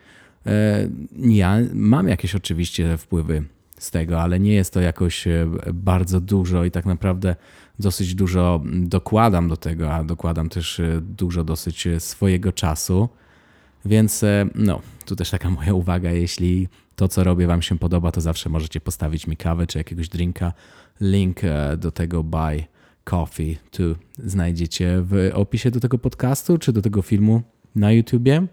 E, 0.46 0.88
ja 1.18 1.58
mam 1.74 2.08
jakieś 2.08 2.34
oczywiście 2.34 2.96
wpływy 2.96 3.44
z 3.78 3.90
tego, 3.90 4.22
ale 4.22 4.40
nie 4.40 4.52
jest 4.52 4.72
to 4.72 4.80
jakoś 4.80 5.24
bardzo 5.74 6.20
dużo 6.20 6.64
i 6.64 6.70
tak 6.70 6.86
naprawdę 6.86 7.36
dosyć 7.78 8.14
dużo 8.14 8.62
dokładam 8.64 9.48
do 9.48 9.56
tego, 9.56 9.94
a 9.94 10.04
dokładam 10.04 10.48
też 10.48 10.80
dużo 11.00 11.44
dosyć 11.44 11.88
swojego 11.98 12.52
czasu. 12.52 13.08
Więc 13.86 14.22
e, 14.22 14.46
no, 14.54 14.80
tu 15.04 15.16
też 15.16 15.30
taka 15.30 15.50
moja 15.50 15.74
uwaga, 15.74 16.10
jeśli 16.10 16.68
to, 16.96 17.08
co 17.08 17.24
robię, 17.24 17.46
Wam 17.46 17.62
się 17.62 17.78
podoba, 17.78 18.12
to 18.12 18.20
zawsze 18.20 18.48
możecie 18.48 18.80
postawić 18.80 19.26
mi 19.26 19.36
kawę 19.36 19.66
czy 19.66 19.78
jakiegoś 19.78 20.08
drinka. 20.08 20.52
Link 21.00 21.44
e, 21.44 21.76
do 21.76 21.92
tego 21.92 22.22
buy 22.22 22.64
coffee 23.04 23.56
tu 23.70 23.96
znajdziecie 24.18 25.02
w 25.02 25.30
opisie 25.34 25.70
do 25.70 25.80
tego 25.80 25.98
podcastu 25.98 26.58
czy 26.58 26.72
do 26.72 26.82
tego 26.82 27.02
filmu 27.02 27.42
na 27.74 27.92
YouTubie. 27.92 28.46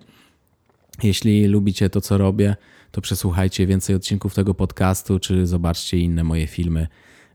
Jeśli 1.04 1.48
lubicie 1.48 1.90
to, 1.90 2.02
co 2.02 2.18
robię, 2.18 2.56
to 2.92 3.02
przesłuchajcie 3.02 3.68
więcej 3.68 3.96
odcinków 3.96 4.36
tego 4.36 4.54
podcastu, 4.54 5.20
czy 5.20 5.48
zobaczcie 5.48 5.98
inne 5.98 6.24
moje 6.24 6.48
filmy 6.48 6.88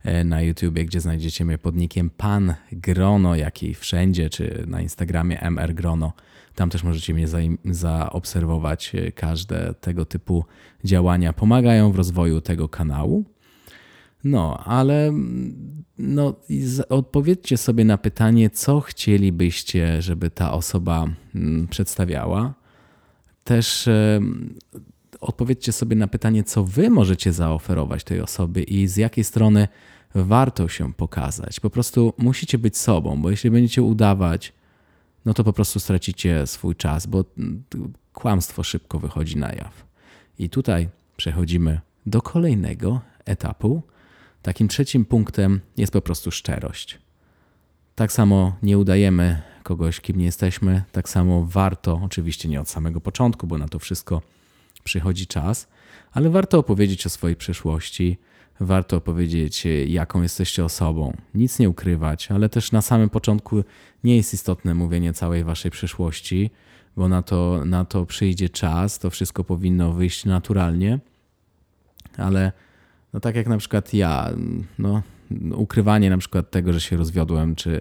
e, 0.02 0.24
na 0.24 0.42
YouTubie, 0.42 0.84
gdzie 0.84 1.00
znajdziecie 1.00 1.44
mnie 1.44 1.58
pod 1.58 1.76
nickiem 1.76 2.10
Pan 2.10 2.54
Grono, 2.72 3.34
jak 3.34 3.62
i 3.62 3.74
wszędzie, 3.74 4.30
czy 4.30 4.64
na 4.66 4.80
Instagramie 4.80 5.40
MR 5.40 5.74
Grono. 5.74 6.12
Tam 6.58 6.70
też 6.70 6.84
możecie 6.84 7.14
mnie 7.14 7.26
zaobserwować. 7.64 8.94
E, 8.94 9.12
każde 9.12 9.74
tego 9.80 10.04
typu 10.04 10.44
działania 10.84 11.32
pomagają 11.32 11.92
w 11.92 11.96
rozwoju 11.96 12.40
tego 12.40 12.68
kanału. 12.68 13.24
No, 14.24 14.58
ale 14.64 15.06
mm, 15.06 15.84
no, 15.98 16.34
odpowiedzcie 16.88 17.56
sobie 17.56 17.84
na 17.84 17.98
pytanie, 17.98 18.50
co 18.50 18.80
chcielibyście, 18.80 20.02
żeby 20.02 20.30
ta 20.30 20.52
osoba 20.52 21.06
mm, 21.34 21.68
przedstawiała. 21.68 22.54
Też 23.44 23.88
e, 23.88 24.20
odpowiedzcie 25.20 25.72
sobie 25.72 25.96
na 25.96 26.08
pytanie, 26.08 26.44
co 26.44 26.64
wy 26.64 26.90
możecie 26.90 27.32
zaoferować 27.32 28.04
tej 28.04 28.20
osobie 28.20 28.62
i 28.62 28.88
z 28.88 28.96
jakiej 28.96 29.24
strony 29.24 29.68
warto 30.14 30.68
się 30.68 30.92
pokazać. 30.92 31.60
Po 31.60 31.70
prostu 31.70 32.12
musicie 32.18 32.58
być 32.58 32.76
sobą, 32.76 33.22
bo 33.22 33.30
jeśli 33.30 33.50
będziecie 33.50 33.82
udawać, 33.82 34.57
no 35.24 35.34
to 35.34 35.44
po 35.44 35.52
prostu 35.52 35.80
stracicie 35.80 36.46
swój 36.46 36.76
czas, 36.76 37.06
bo 37.06 37.24
kłamstwo 38.12 38.62
szybko 38.62 38.98
wychodzi 38.98 39.36
na 39.36 39.52
jaw. 39.52 39.84
I 40.38 40.50
tutaj 40.50 40.88
przechodzimy 41.16 41.80
do 42.06 42.22
kolejnego 42.22 43.00
etapu. 43.24 43.82
Takim 44.42 44.68
trzecim 44.68 45.04
punktem 45.04 45.60
jest 45.76 45.92
po 45.92 46.00
prostu 46.00 46.30
szczerość. 46.30 46.98
Tak 47.94 48.12
samo 48.12 48.56
nie 48.62 48.78
udajemy 48.78 49.42
kogoś, 49.62 50.00
kim 50.00 50.18
nie 50.18 50.24
jesteśmy, 50.24 50.82
tak 50.92 51.08
samo 51.08 51.44
warto, 51.44 52.00
oczywiście 52.04 52.48
nie 52.48 52.60
od 52.60 52.68
samego 52.68 53.00
początku, 53.00 53.46
bo 53.46 53.58
na 53.58 53.68
to 53.68 53.78
wszystko 53.78 54.22
przychodzi 54.84 55.26
czas, 55.26 55.68
ale 56.12 56.30
warto 56.30 56.58
opowiedzieć 56.58 57.06
o 57.06 57.10
swojej 57.10 57.36
przeszłości, 57.36 58.18
warto 58.60 58.96
opowiedzieć, 58.96 59.66
jaką 59.86 60.22
jesteście 60.22 60.64
osobą, 60.64 61.16
nic 61.34 61.58
nie 61.58 61.68
ukrywać, 61.68 62.30
ale 62.30 62.48
też 62.48 62.72
na 62.72 62.82
samym 62.82 63.10
początku 63.10 63.64
nie 64.04 64.16
jest 64.16 64.34
istotne 64.34 64.74
mówienie 64.74 65.12
całej 65.12 65.44
waszej 65.44 65.70
przeszłości, 65.70 66.50
bo 66.96 67.08
na 67.08 67.22
to, 67.22 67.62
na 67.64 67.84
to 67.84 68.06
przyjdzie 68.06 68.48
czas, 68.48 68.98
to 68.98 69.10
wszystko 69.10 69.44
powinno 69.44 69.92
wyjść 69.92 70.24
naturalnie, 70.24 70.98
ale 72.16 72.52
no 73.12 73.20
tak 73.20 73.36
jak 73.36 73.46
na 73.46 73.58
przykład 73.58 73.94
ja, 73.94 74.30
no, 74.78 75.02
ukrywanie 75.54 76.10
na 76.10 76.18
przykład 76.18 76.50
tego, 76.50 76.72
że 76.72 76.80
się 76.80 76.96
rozwiodłem, 76.96 77.54
czy, 77.54 77.80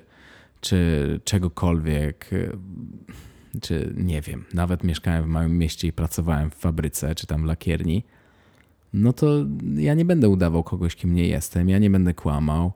czy 0.61 1.19
czegokolwiek, 1.23 2.29
czy 3.61 3.93
nie 3.97 4.21
wiem, 4.21 4.45
nawet 4.53 4.83
mieszkałem 4.83 5.23
w 5.23 5.27
małym 5.27 5.57
mieście 5.57 5.87
i 5.87 5.93
pracowałem 5.93 6.51
w 6.51 6.55
fabryce, 6.55 7.15
czy 7.15 7.27
tam 7.27 7.41
w 7.41 7.45
lakierni, 7.45 8.03
no 8.97 9.13
to 9.13 9.45
ja 9.75 9.93
nie 9.93 10.05
będę 10.05 10.29
udawał 10.29 10.63
kogoś, 10.63 10.95
kim 10.95 11.15
nie 11.15 11.27
jestem, 11.27 11.69
ja 11.69 11.79
nie 11.79 11.89
będę 11.89 12.13
kłamał. 12.13 12.71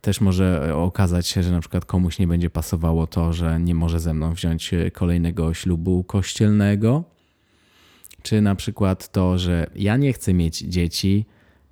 Też 0.00 0.20
może 0.20 0.74
okazać 0.74 1.26
się, 1.26 1.42
że 1.42 1.52
na 1.52 1.60
przykład 1.60 1.84
komuś 1.84 2.18
nie 2.18 2.26
będzie 2.26 2.50
pasowało 2.50 3.06
to, 3.06 3.32
że 3.32 3.60
nie 3.60 3.74
może 3.74 4.00
ze 4.00 4.14
mną 4.14 4.34
wziąć 4.34 4.70
kolejnego 4.92 5.54
ślubu 5.54 6.04
kościelnego, 6.04 7.04
czy 8.22 8.40
na 8.40 8.54
przykład 8.54 9.12
to, 9.12 9.38
że 9.38 9.70
ja 9.76 9.96
nie 9.96 10.12
chcę 10.12 10.34
mieć 10.34 10.58
dzieci 10.58 11.26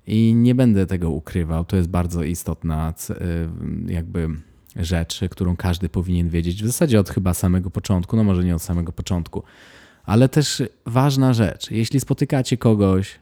i 0.07 0.33
nie 0.35 0.55
będę 0.55 0.85
tego 0.85 1.09
ukrywał. 1.09 1.65
To 1.65 1.75
jest 1.75 1.89
bardzo 1.89 2.23
istotna 2.23 2.93
y, 3.09 3.93
jakby 3.93 4.27
rzecz, 4.75 5.21
którą 5.31 5.55
każdy 5.55 5.89
powinien 5.89 6.29
wiedzieć. 6.29 6.63
W 6.63 6.67
zasadzie 6.67 6.99
od 6.99 7.09
chyba 7.09 7.33
samego 7.33 7.69
początku, 7.69 8.17
no 8.17 8.23
może 8.23 8.43
nie 8.43 8.55
od 8.55 8.61
samego 8.61 8.91
początku, 8.91 9.43
ale 10.03 10.29
też 10.29 10.63
ważna 10.85 11.33
rzecz. 11.33 11.71
Jeśli 11.71 11.99
spotykacie 11.99 12.57
kogoś, 12.57 13.19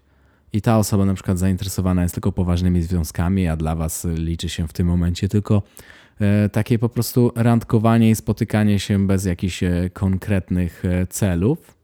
i 0.54 0.62
ta 0.62 0.78
osoba 0.78 1.06
na 1.06 1.14
przykład 1.14 1.40
zainteresowana 1.40 2.04
jest 2.04 2.16
tylko 2.16 2.32
poważnymi 2.32 2.82
związkami, 2.82 3.48
a 3.48 3.58
dla 3.58 3.76
was 3.76 4.08
liczy 4.16 4.50
się 4.50 4.68
w 4.68 4.74
tym 4.74 4.88
momencie 4.88 5.30
tylko 5.30 5.64
e, 6.20 6.50
takie 6.50 6.80
po 6.80 6.90
prostu 6.90 7.32
randkowanie 7.36 8.10
i 8.10 8.16
spotykanie 8.16 8.80
się 8.80 9.08
bez 9.08 9.26
jakichś 9.26 9.64
e, 9.64 9.90
konkretnych 9.94 10.86
e, 10.86 11.08
celów, 11.08 11.76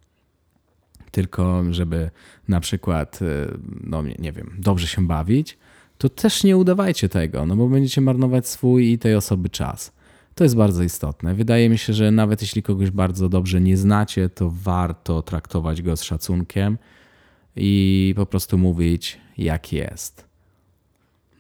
tylko 1.11 1.63
żeby 1.71 2.09
na 2.47 2.59
przykład, 2.59 3.19
no 3.83 4.03
nie 4.19 4.31
wiem, 4.31 4.55
dobrze 4.59 4.87
się 4.87 5.07
bawić, 5.07 5.57
to 5.97 6.09
też 6.09 6.43
nie 6.43 6.57
udawajcie 6.57 7.09
tego, 7.09 7.45
no 7.45 7.55
bo 7.55 7.67
będziecie 7.67 8.01
marnować 8.01 8.47
swój 8.47 8.91
i 8.91 8.99
tej 8.99 9.15
osoby 9.15 9.49
czas. 9.49 9.91
To 10.35 10.43
jest 10.43 10.55
bardzo 10.55 10.83
istotne. 10.83 11.35
Wydaje 11.35 11.69
mi 11.69 11.77
się, 11.77 11.93
że 11.93 12.11
nawet 12.11 12.41
jeśli 12.41 12.63
kogoś 12.63 12.91
bardzo 12.91 13.29
dobrze 13.29 13.61
nie 13.61 13.77
znacie, 13.77 14.29
to 14.29 14.51
warto 14.63 15.21
traktować 15.21 15.81
go 15.81 15.97
z 15.97 16.03
szacunkiem 16.03 16.77
i 17.55 18.13
po 18.17 18.25
prostu 18.25 18.57
mówić, 18.57 19.17
jak 19.37 19.73
jest. 19.73 20.31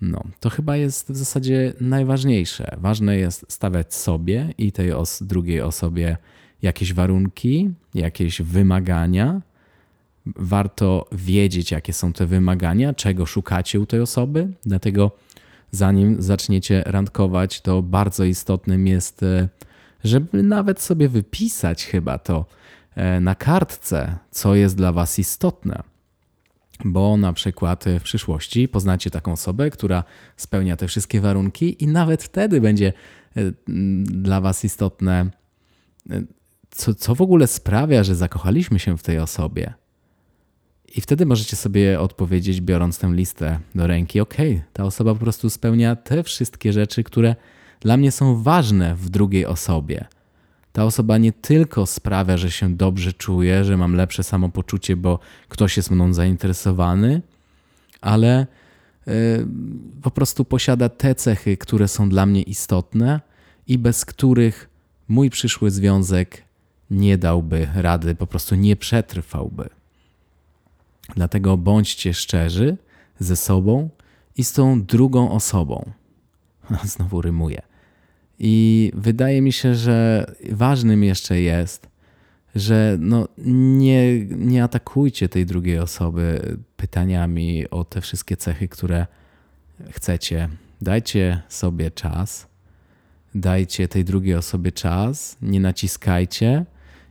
No, 0.01 0.23
to 0.39 0.49
chyba 0.49 0.77
jest 0.77 1.11
w 1.11 1.17
zasadzie 1.17 1.73
najważniejsze. 1.81 2.77
Ważne 2.79 3.17
jest 3.17 3.45
stawiać 3.49 3.93
sobie 3.93 4.53
i 4.57 4.71
tej 4.71 4.93
os 4.93 5.23
drugiej 5.23 5.61
osobie 5.61 6.17
jakieś 6.61 6.93
warunki, 6.93 7.69
jakieś 7.95 8.41
wymagania. 8.41 9.41
Warto 10.25 11.07
wiedzieć, 11.11 11.71
jakie 11.71 11.93
są 11.93 12.13
te 12.13 12.25
wymagania, 12.25 12.93
czego 12.93 13.25
szukacie 13.25 13.79
u 13.79 13.85
tej 13.85 14.01
osoby. 14.01 14.47
Dlatego, 14.65 15.11
zanim 15.71 16.21
zaczniecie 16.21 16.83
randkować, 16.85 17.61
to 17.61 17.81
bardzo 17.81 18.23
istotnym 18.23 18.87
jest, 18.87 19.23
e, 19.23 19.47
żeby 20.03 20.43
nawet 20.43 20.81
sobie 20.81 21.09
wypisać 21.09 21.85
chyba 21.85 22.17
to 22.17 22.45
e, 22.95 23.19
na 23.19 23.35
kartce, 23.35 24.17
co 24.31 24.55
jest 24.55 24.77
dla 24.77 24.91
Was 24.91 25.19
istotne 25.19 25.90
bo 26.85 27.17
na 27.17 27.33
przykład 27.33 27.85
w 27.99 28.03
przyszłości 28.03 28.67
poznacie 28.67 29.09
taką 29.09 29.31
osobę, 29.31 29.69
która 29.69 30.03
spełnia 30.37 30.77
te 30.77 30.87
wszystkie 30.87 31.21
warunki 31.21 31.83
i 31.83 31.87
nawet 31.87 32.23
wtedy 32.23 32.61
będzie 32.61 32.93
e, 33.37 33.41
dla 34.03 34.41
Was 34.41 34.65
istotne, 34.65 35.29
e, 36.09 36.23
co, 36.69 36.95
co 36.95 37.15
w 37.15 37.21
ogóle 37.21 37.47
sprawia, 37.47 38.03
że 38.03 38.15
zakochaliśmy 38.15 38.79
się 38.79 38.97
w 38.97 39.03
tej 39.03 39.19
osobie. 39.19 39.73
I 40.95 41.01
wtedy 41.01 41.25
możecie 41.25 41.55
sobie 41.55 41.99
odpowiedzieć, 41.99 42.61
biorąc 42.61 42.99
tę 42.99 43.07
listę 43.13 43.59
do 43.75 43.87
ręki: 43.87 44.19
OK, 44.19 44.35
ta 44.73 44.83
osoba 44.83 45.13
po 45.13 45.19
prostu 45.19 45.49
spełnia 45.49 45.95
te 45.95 46.23
wszystkie 46.23 46.73
rzeczy, 46.73 47.03
które 47.03 47.35
dla 47.79 47.97
mnie 47.97 48.11
są 48.11 48.43
ważne 48.43 48.95
w 48.95 49.09
drugiej 49.09 49.45
osobie. 49.45 50.05
Ta 50.73 50.85
osoba 50.85 51.17
nie 51.17 51.31
tylko 51.31 51.85
sprawia, 51.85 52.37
że 52.37 52.51
się 52.51 52.75
dobrze 52.75 53.13
czuję, 53.13 53.63
że 53.63 53.77
mam 53.77 53.95
lepsze 53.95 54.23
samopoczucie, 54.23 54.95
bo 54.95 55.19
ktoś 55.49 55.77
jest 55.77 55.91
mną 55.91 56.13
zainteresowany, 56.13 57.21
ale 58.01 58.47
yy, 59.07 59.13
po 60.01 60.11
prostu 60.11 60.45
posiada 60.45 60.89
te 60.89 61.15
cechy, 61.15 61.57
które 61.57 61.87
są 61.87 62.09
dla 62.09 62.25
mnie 62.25 62.41
istotne 62.41 63.21
i 63.67 63.77
bez 63.77 64.05
których 64.05 64.69
mój 65.07 65.29
przyszły 65.29 65.71
związek 65.71 66.43
nie 66.91 67.17
dałby 67.17 67.67
rady, 67.75 68.15
po 68.15 68.27
prostu 68.27 68.55
nie 68.55 68.75
przetrwałby. 68.75 69.69
Dlatego 71.15 71.57
bądźcie 71.57 72.13
szczerzy 72.13 72.77
ze 73.19 73.35
sobą 73.35 73.89
i 74.37 74.43
z 74.43 74.53
tą 74.53 74.83
drugą 74.83 75.31
osobą. 75.31 75.91
Znowu 76.83 77.21
rymuję. 77.21 77.70
I 78.43 78.91
wydaje 78.95 79.41
mi 79.41 79.53
się, 79.53 79.75
że 79.75 80.25
ważnym 80.51 81.03
jeszcze 81.03 81.41
jest, 81.41 81.89
że 82.55 82.97
no 82.99 83.27
nie, 83.77 84.25
nie 84.25 84.63
atakujcie 84.63 85.29
tej 85.29 85.45
drugiej 85.45 85.79
osoby 85.79 86.57
pytaniami 86.77 87.69
o 87.69 87.83
te 87.83 88.01
wszystkie 88.01 88.37
cechy, 88.37 88.67
które 88.67 89.07
chcecie. 89.89 90.49
Dajcie 90.81 91.41
sobie 91.49 91.91
czas, 91.91 92.47
dajcie 93.35 93.87
tej 93.87 94.05
drugiej 94.05 94.35
osobie 94.35 94.71
czas, 94.71 95.37
nie 95.41 95.59
naciskajcie 95.59 96.65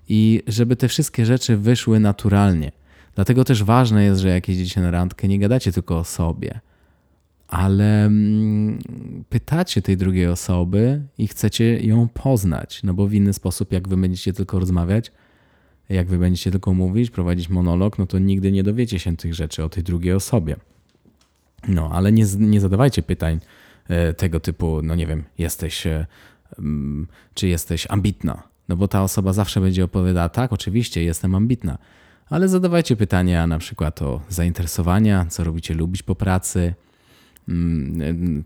i 0.08 0.42
żeby 0.46 0.76
te 0.76 0.88
wszystkie 0.88 1.26
rzeczy 1.26 1.56
wyszły 1.56 2.00
naturalnie. 2.00 2.72
Dlatego 3.14 3.44
też 3.44 3.64
ważne 3.64 4.04
jest, 4.04 4.20
że 4.20 4.28
jak 4.28 4.48
jedziecie 4.48 4.80
na 4.80 4.90
randkę, 4.90 5.28
nie 5.28 5.38
gadacie 5.38 5.72
tylko 5.72 5.98
o 5.98 6.04
sobie, 6.04 6.60
ale 7.50 8.04
mm, 8.04 8.78
pytacie 9.28 9.82
tej 9.82 9.96
drugiej 9.96 10.26
osoby 10.26 11.02
i 11.18 11.28
chcecie 11.28 11.80
ją 11.80 12.08
poznać, 12.08 12.82
no 12.82 12.94
bo 12.94 13.06
w 13.06 13.14
inny 13.14 13.32
sposób, 13.32 13.72
jak 13.72 13.88
wy 13.88 13.96
będziecie 13.96 14.32
tylko 14.32 14.58
rozmawiać, 14.58 15.12
jak 15.88 16.08
wy 16.08 16.18
będziecie 16.18 16.50
tylko 16.50 16.74
mówić, 16.74 17.10
prowadzić 17.10 17.48
monolog, 17.48 17.98
no 17.98 18.06
to 18.06 18.18
nigdy 18.18 18.52
nie 18.52 18.62
dowiecie 18.62 18.98
się 18.98 19.16
tych 19.16 19.34
rzeczy 19.34 19.64
o 19.64 19.68
tej 19.68 19.82
drugiej 19.82 20.12
osobie. 20.12 20.56
No, 21.68 21.90
ale 21.92 22.12
nie, 22.12 22.24
nie 22.38 22.60
zadawajcie 22.60 23.02
pytań 23.02 23.40
e, 23.88 24.14
tego 24.14 24.40
typu, 24.40 24.82
no 24.82 24.94
nie 24.94 25.06
wiem, 25.06 25.24
jesteś, 25.38 25.86
e, 25.86 26.06
mm, 26.58 27.06
czy 27.34 27.48
jesteś 27.48 27.86
ambitna, 27.90 28.42
no 28.68 28.76
bo 28.76 28.88
ta 28.88 29.02
osoba 29.02 29.32
zawsze 29.32 29.60
będzie 29.60 29.84
opowiadała, 29.84 30.28
tak, 30.28 30.52
oczywiście, 30.52 31.04
jestem 31.04 31.34
ambitna, 31.34 31.78
ale 32.28 32.48
zadawajcie 32.48 32.96
pytania 32.96 33.46
na 33.46 33.58
przykład 33.58 34.02
o 34.02 34.20
zainteresowania, 34.28 35.26
co 35.28 35.44
robicie 35.44 35.74
lubić 35.74 36.02
po 36.02 36.14
pracy, 36.14 36.74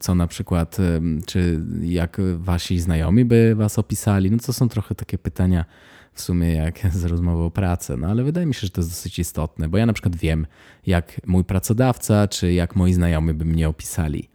co 0.00 0.14
na 0.14 0.26
przykład, 0.26 0.76
czy 1.26 1.60
jak 1.82 2.20
wasi 2.36 2.80
znajomi 2.80 3.24
by 3.24 3.54
was 3.54 3.78
opisali. 3.78 4.30
No 4.30 4.38
to 4.38 4.52
są 4.52 4.68
trochę 4.68 4.94
takie 4.94 5.18
pytania 5.18 5.64
w 6.12 6.20
sumie 6.20 6.52
jak 6.52 6.78
z 6.96 7.04
rozmową 7.04 7.44
o 7.44 7.50
pracę, 7.50 7.96
no 7.96 8.08
ale 8.08 8.24
wydaje 8.24 8.46
mi 8.46 8.54
się, 8.54 8.60
że 8.60 8.70
to 8.70 8.80
jest 8.80 8.90
dosyć 8.90 9.18
istotne, 9.18 9.68
bo 9.68 9.78
ja 9.78 9.86
na 9.86 9.92
przykład 9.92 10.16
wiem, 10.16 10.46
jak 10.86 11.20
mój 11.26 11.44
pracodawca, 11.44 12.28
czy 12.28 12.52
jak 12.52 12.76
moi 12.76 12.92
znajomi 12.92 13.34
by 13.34 13.44
mnie 13.44 13.68
opisali. 13.68 14.28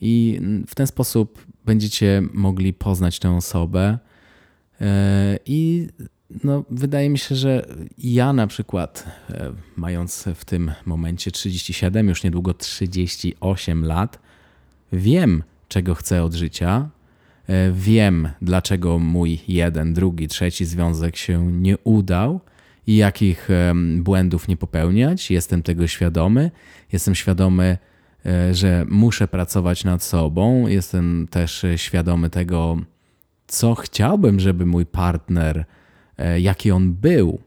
I 0.00 0.40
w 0.66 0.74
ten 0.74 0.86
sposób 0.86 1.44
będziecie 1.64 2.22
mogli 2.32 2.72
poznać 2.72 3.18
tę 3.18 3.30
osobę 3.36 3.98
e, 4.80 5.38
i 5.46 5.88
no, 6.44 6.64
wydaje 6.70 7.10
mi 7.10 7.18
się, 7.18 7.34
że 7.34 7.66
ja 7.98 8.32
na 8.32 8.46
przykład, 8.46 9.06
e, 9.30 9.52
mając 9.76 10.24
w 10.34 10.44
tym 10.44 10.72
momencie 10.86 11.30
37, 11.30 12.08
już 12.08 12.24
niedługo 12.24 12.54
38 12.54 13.84
lat, 13.84 14.18
wiem, 14.92 15.42
czego 15.68 15.94
chcę 15.94 16.24
od 16.24 16.34
życia. 16.34 16.90
E, 17.46 17.72
wiem, 17.72 18.28
dlaczego 18.42 18.98
mój 18.98 19.38
jeden, 19.48 19.94
drugi, 19.94 20.28
trzeci 20.28 20.64
związek 20.64 21.16
się 21.16 21.52
nie 21.52 21.78
udał 21.78 22.40
i 22.86 22.96
jakich 22.96 23.48
błędów 23.96 24.48
nie 24.48 24.56
popełniać. 24.56 25.30
Jestem 25.30 25.62
tego 25.62 25.86
świadomy. 25.86 26.50
Jestem 26.92 27.14
świadomy, 27.14 27.78
e, 28.26 28.54
że 28.54 28.86
muszę 28.88 29.28
pracować 29.28 29.84
nad 29.84 30.02
sobą. 30.02 30.66
Jestem 30.66 31.28
też 31.30 31.66
świadomy 31.76 32.30
tego, 32.30 32.78
co 33.46 33.74
chciałbym, 33.74 34.40
żeby 34.40 34.66
mój 34.66 34.86
partner 34.86 35.58
E, 35.58 35.79
jaki 36.38 36.70
on 36.70 36.92
był, 36.92 37.38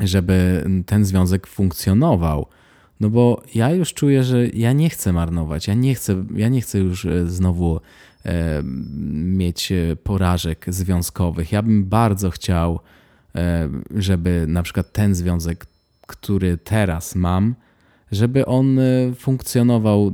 żeby 0.00 0.64
ten 0.86 1.04
związek 1.04 1.46
funkcjonował. 1.46 2.46
No 3.00 3.10
bo 3.10 3.42
ja 3.54 3.70
już 3.70 3.94
czuję, 3.94 4.24
że 4.24 4.48
ja 4.48 4.72
nie 4.72 4.90
chcę 4.90 5.12
marnować, 5.12 5.66
ja 5.66 5.74
nie 5.74 5.94
chcę, 5.94 6.24
ja 6.34 6.48
nie 6.48 6.60
chcę 6.60 6.78
już 6.78 7.04
e, 7.04 7.26
znowu 7.26 7.80
e, 8.24 8.62
mieć 9.12 9.72
porażek 10.02 10.66
związkowych. 10.68 11.52
Ja 11.52 11.62
bym 11.62 11.84
bardzo 11.84 12.30
chciał, 12.30 12.80
żeby 13.96 14.44
na 14.48 14.62
przykład 14.62 14.92
ten 14.92 15.14
związek, 15.14 15.66
który 16.06 16.58
teraz 16.58 17.14
mam, 17.14 17.54
żeby 18.12 18.46
on 18.46 18.78
funkcjonował 19.18 20.12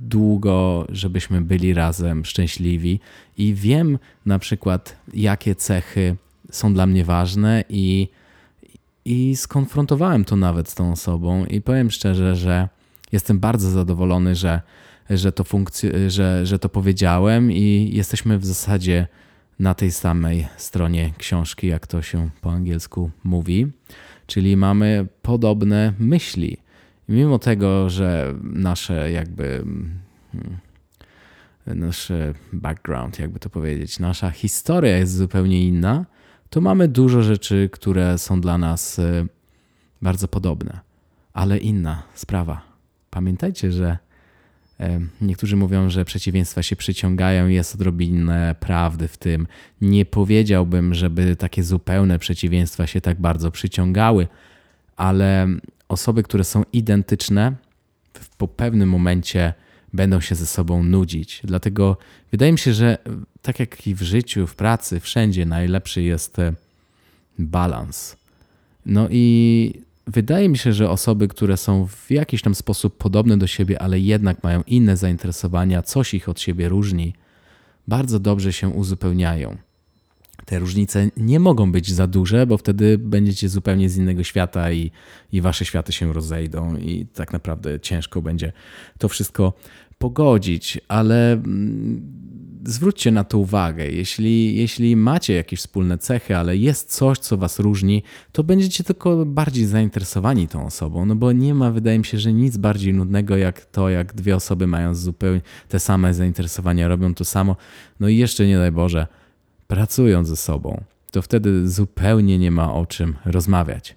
długo, 0.00 0.86
żebyśmy 0.88 1.40
byli 1.40 1.74
razem 1.74 2.24
szczęśliwi. 2.24 3.00
I 3.38 3.54
wiem 3.54 3.98
na 4.26 4.38
przykład, 4.38 4.96
jakie 5.14 5.54
cechy 5.54 6.16
są 6.50 6.74
dla 6.74 6.86
mnie 6.86 7.04
ważne 7.04 7.64
i, 7.68 8.08
i 9.04 9.36
skonfrontowałem 9.36 10.24
to 10.24 10.36
nawet 10.36 10.68
z 10.68 10.74
tą 10.74 10.92
osobą 10.92 11.44
i 11.44 11.60
powiem 11.60 11.90
szczerze, 11.90 12.36
że 12.36 12.68
jestem 13.12 13.38
bardzo 13.38 13.70
zadowolony, 13.70 14.34
że, 14.34 14.60
że, 15.10 15.32
to, 15.32 15.44
funkcj- 15.44 16.10
że, 16.10 16.46
że 16.46 16.58
to 16.58 16.68
powiedziałem 16.68 17.52
i 17.52 17.90
jesteśmy 17.92 18.38
w 18.38 18.46
zasadzie 18.46 19.06
na 19.58 19.74
tej 19.74 19.90
samej 19.90 20.48
stronie 20.56 21.12
książki, 21.18 21.66
jak 21.66 21.86
to 21.86 22.02
się 22.02 22.30
po 22.40 22.52
angielsku 22.52 23.10
mówi, 23.24 23.66
czyli 24.26 24.56
mamy 24.56 25.06
podobne 25.22 25.92
myśli. 25.98 26.56
mimo 27.08 27.38
tego, 27.38 27.90
że 27.90 28.34
nasze 28.42 29.12
jakby 29.12 29.64
hmm, 30.32 30.58
nasz 31.66 32.12
background, 32.52 33.18
jakby 33.18 33.38
to 33.38 33.50
powiedzieć, 33.50 33.98
nasza 33.98 34.30
historia 34.30 34.96
jest 34.96 35.16
zupełnie 35.16 35.66
inna, 35.66 36.04
to 36.50 36.60
mamy 36.60 36.88
dużo 36.88 37.22
rzeczy, 37.22 37.68
które 37.72 38.18
są 38.18 38.40
dla 38.40 38.58
nas 38.58 38.98
e, 38.98 39.26
bardzo 40.02 40.28
podobne. 40.28 40.80
Ale 41.32 41.58
inna 41.58 42.02
sprawa. 42.14 42.62
Pamiętajcie, 43.10 43.72
że 43.72 43.98
e, 44.80 45.00
niektórzy 45.20 45.56
mówią, 45.56 45.90
że 45.90 46.04
przeciwieństwa 46.04 46.62
się 46.62 46.76
przyciągają, 46.76 47.48
jest 47.48 47.74
odrobinę 47.74 48.54
prawdy 48.60 49.08
w 49.08 49.16
tym. 49.16 49.46
Nie 49.80 50.04
powiedziałbym, 50.04 50.94
żeby 50.94 51.36
takie 51.36 51.62
zupełne 51.62 52.18
przeciwieństwa 52.18 52.86
się 52.86 53.00
tak 53.00 53.20
bardzo 53.20 53.50
przyciągały, 53.50 54.26
ale 54.96 55.48
osoby, 55.88 56.22
które 56.22 56.44
są 56.44 56.62
identyczne, 56.72 57.52
po 58.38 58.48
pewnym 58.48 58.88
momencie 58.88 59.54
będą 59.92 60.20
się 60.20 60.34
ze 60.34 60.46
sobą 60.46 60.82
nudzić. 60.82 61.40
Dlatego 61.44 61.96
wydaje 62.30 62.52
mi 62.52 62.58
się, 62.58 62.72
że 62.72 62.98
tak 63.42 63.60
jak 63.60 63.86
i 63.86 63.94
w 63.94 64.02
życiu, 64.02 64.46
w 64.46 64.54
pracy, 64.54 65.00
wszędzie 65.00 65.46
najlepszy 65.46 66.02
jest 66.02 66.38
e, 66.38 66.52
balans. 67.38 68.16
No 68.86 69.08
i 69.10 69.74
wydaje 70.06 70.48
mi 70.48 70.58
się, 70.58 70.72
że 70.72 70.90
osoby, 70.90 71.28
które 71.28 71.56
są 71.56 71.86
w 71.86 72.10
jakiś 72.10 72.42
tam 72.42 72.54
sposób 72.54 72.98
podobne 72.98 73.36
do 73.36 73.46
siebie, 73.46 73.82
ale 73.82 74.00
jednak 74.00 74.42
mają 74.42 74.62
inne 74.66 74.96
zainteresowania, 74.96 75.82
coś 75.82 76.14
ich 76.14 76.28
od 76.28 76.40
siebie 76.40 76.68
różni, 76.68 77.14
bardzo 77.88 78.20
dobrze 78.20 78.52
się 78.52 78.68
uzupełniają. 78.68 79.56
Te 80.48 80.58
różnice 80.58 81.10
nie 81.16 81.40
mogą 81.40 81.72
być 81.72 81.92
za 81.92 82.06
duże, 82.06 82.46
bo 82.46 82.58
wtedy 82.58 82.98
będziecie 82.98 83.48
zupełnie 83.48 83.88
z 83.88 83.96
innego 83.96 84.24
świata 84.24 84.72
i, 84.72 84.90
i 85.32 85.40
wasze 85.40 85.64
światy 85.64 85.92
się 85.92 86.12
rozejdą, 86.12 86.76
i 86.76 87.06
tak 87.06 87.32
naprawdę 87.32 87.80
ciężko 87.80 88.22
będzie 88.22 88.52
to 88.98 89.08
wszystko 89.08 89.52
pogodzić, 89.98 90.80
ale 90.88 91.32
mm, 91.32 92.02
zwróćcie 92.64 93.10
na 93.10 93.24
to 93.24 93.38
uwagę. 93.38 93.90
Jeśli, 93.90 94.56
jeśli 94.56 94.96
macie 94.96 95.34
jakieś 95.34 95.60
wspólne 95.60 95.98
cechy, 95.98 96.36
ale 96.36 96.56
jest 96.56 96.94
coś, 96.94 97.18
co 97.18 97.36
was 97.36 97.58
różni, 97.58 98.02
to 98.32 98.44
będziecie 98.44 98.84
tylko 98.84 99.26
bardziej 99.26 99.66
zainteresowani 99.66 100.48
tą 100.48 100.66
osobą, 100.66 101.06
no 101.06 101.16
bo 101.16 101.32
nie 101.32 101.54
ma, 101.54 101.70
wydaje 101.70 101.98
mi 101.98 102.04
się, 102.04 102.18
że 102.18 102.32
nic 102.32 102.56
bardziej 102.56 102.94
nudnego 102.94 103.36
jak 103.36 103.64
to, 103.64 103.88
jak 103.88 104.14
dwie 104.14 104.36
osoby 104.36 104.66
mają 104.66 104.94
zupełnie 104.94 105.40
te 105.68 105.80
same 105.80 106.14
zainteresowania, 106.14 106.88
robią 106.88 107.14
to 107.14 107.24
samo, 107.24 107.56
no 108.00 108.08
i 108.08 108.16
jeszcze 108.16 108.46
nie 108.46 108.58
daj 108.58 108.72
Boże, 108.72 109.06
pracują 109.68 110.24
ze 110.24 110.36
sobą, 110.36 110.82
to 111.10 111.22
wtedy 111.22 111.68
zupełnie 111.68 112.38
nie 112.38 112.50
ma 112.50 112.74
o 112.74 112.86
czym 112.86 113.16
rozmawiać. 113.24 113.96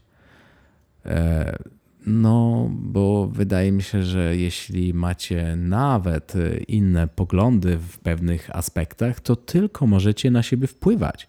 E, 1.05 1.57
no, 2.05 2.69
bo 2.71 3.27
wydaje 3.27 3.71
mi 3.71 3.83
się, 3.83 4.03
że 4.03 4.37
jeśli 4.37 4.93
macie 4.93 5.55
nawet 5.55 6.33
inne 6.67 7.07
poglądy 7.07 7.77
w 7.77 7.99
pewnych 7.99 8.55
aspektach, 8.55 9.19
to 9.19 9.35
tylko 9.35 9.87
możecie 9.87 10.31
na 10.31 10.43
siebie 10.43 10.67
wpływać. 10.67 11.27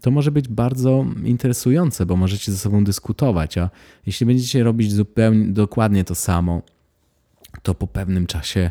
to 0.00 0.10
może 0.10 0.30
być 0.30 0.48
bardzo 0.48 1.06
interesujące, 1.24 2.06
bo 2.06 2.16
możecie 2.16 2.52
ze 2.52 2.58
sobą 2.58 2.84
dyskutować, 2.84 3.58
a 3.58 3.70
jeśli 4.06 4.26
będziecie 4.26 4.64
robić 4.64 4.92
zupełnie 4.92 5.46
dokładnie 5.46 6.04
to 6.04 6.14
samo, 6.14 6.62
to 7.62 7.74
po 7.74 7.86
pewnym 7.86 8.26
czasie 8.26 8.70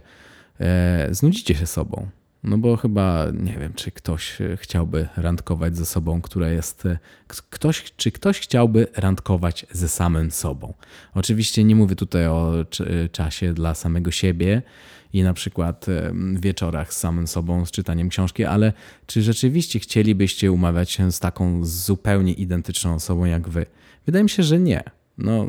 e, 0.59 1.07
znudzicie 1.11 1.55
się 1.55 1.65
sobą. 1.65 2.07
No 2.43 2.57
bo 2.57 2.77
chyba 2.77 3.25
nie 3.33 3.57
wiem, 3.59 3.73
czy 3.73 3.91
ktoś 3.91 4.37
chciałby 4.55 5.07
randkować 5.17 5.77
ze 5.77 5.85
sobą, 5.85 6.21
która 6.21 6.49
jest. 6.49 6.85
E, 6.85 6.99
ktoś, 7.27 7.83
czy 7.97 8.11
ktoś 8.11 8.39
chciałby 8.39 8.87
randkować 8.95 9.65
ze 9.71 9.89
samym 9.89 10.31
sobą. 10.31 10.73
Oczywiście 11.13 11.63
nie 11.63 11.75
mówię 11.75 11.95
tutaj 11.95 12.27
o 12.27 12.53
czasie 13.11 13.53
dla 13.53 13.75
samego 13.75 14.11
siebie 14.11 14.61
i 15.13 15.23
na 15.23 15.33
przykład 15.33 15.85
wieczorach 16.33 16.93
z 16.93 16.97
samym 16.97 17.27
sobą, 17.27 17.65
z 17.65 17.71
czytaniem 17.71 18.09
książki, 18.09 18.45
ale 18.45 18.73
czy 19.07 19.21
rzeczywiście 19.21 19.79
chcielibyście 19.79 20.51
umawiać 20.51 20.91
się 20.91 21.11
z 21.11 21.19
taką 21.19 21.65
zupełnie 21.65 22.33
identyczną 22.33 22.95
osobą 22.95 23.25
jak 23.25 23.49
wy? 23.49 23.65
Wydaje 24.05 24.23
mi 24.23 24.29
się, 24.29 24.43
że 24.43 24.59
nie. 24.59 24.83
No, 25.17 25.47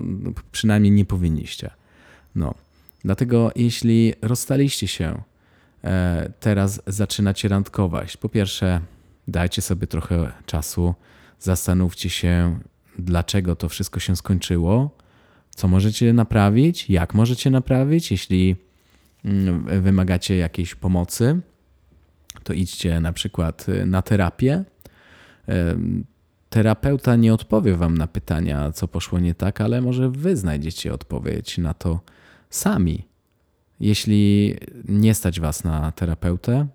przynajmniej 0.53 0.93
nie 0.93 1.05
powinniście. 1.05 1.71
No. 2.35 2.55
Dlatego 3.05 3.53
jeśli 3.57 4.15
rozstaliście 4.23 4.89
się, 4.89 5.05
e, 5.05 5.23
teraz 6.41 6.83
zaczynacie 6.87 7.49
randkować. 7.49 8.17
Po 8.17 8.29
pierwsze, 8.29 8.81
dajcie 9.29 9.63
sobie 9.63 9.87
trochę 9.87 10.33
czasu, 10.47 10.95
zastanówcie 11.41 12.11
się, 12.11 12.59
dlaczego 12.99 13.57
to 13.57 13.69
wszystko 13.69 14.01
się 14.01 14.17
skończyło, 14.17 14.91
co 15.51 15.69
możecie 15.69 16.13
naprawić, 16.13 16.91
jak 16.91 17.15
możecie 17.15 17.51
naprawić. 17.51 18.11
Jeśli 18.11 18.57
Mm, 19.25 19.83
wymagacie 19.83 20.37
jakiejś 20.37 20.75
pomocy, 20.75 21.41
to 22.43 22.53
idźcie 22.53 23.01
na 23.01 23.13
przykład 23.13 23.69
y, 23.69 23.87
na 23.87 24.03
terapię. 24.03 24.65
Terapeuta 26.51 27.17
nie 27.17 27.35
odpowie 27.35 27.77
wam 27.77 27.99
na 27.99 28.07
pytania, 28.07 28.73
co 28.73 28.89
poszło 28.89 29.19
nie 29.19 29.35
tak, 29.35 29.61
ale 29.61 29.81
może 29.81 30.11
wy 30.11 30.37
znajdziecie 30.37 30.93
odpowiedź 30.93 31.59
na 31.59 31.75
to 31.75 32.01
sami. 32.51 33.05
Jeśli 33.81 34.55
nie 34.89 35.15
stać 35.15 35.41
was 35.41 35.65
na 35.65 35.93
terapeutę, 35.93 36.67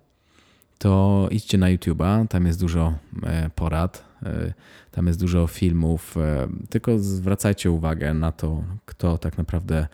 to 0.78 1.28
idźcie 1.30 1.58
na 1.58 1.66
YouTube'a, 1.66 2.28
tam 2.28 2.46
jest 2.46 2.60
dużo 2.60 2.94
e, 3.22 3.50
porad, 3.54 4.04
e, 4.22 4.52
tam 4.90 5.06
jest 5.06 5.20
dużo 5.20 5.46
filmów, 5.46 6.16
e, 6.16 6.48
tylko 6.70 6.98
zwracajcie 6.98 7.70
uwagę 7.70 8.14
na 8.14 8.32
to, 8.32 8.64
kto 8.86 9.18
tak 9.18 9.38
naprawdę 9.38 9.86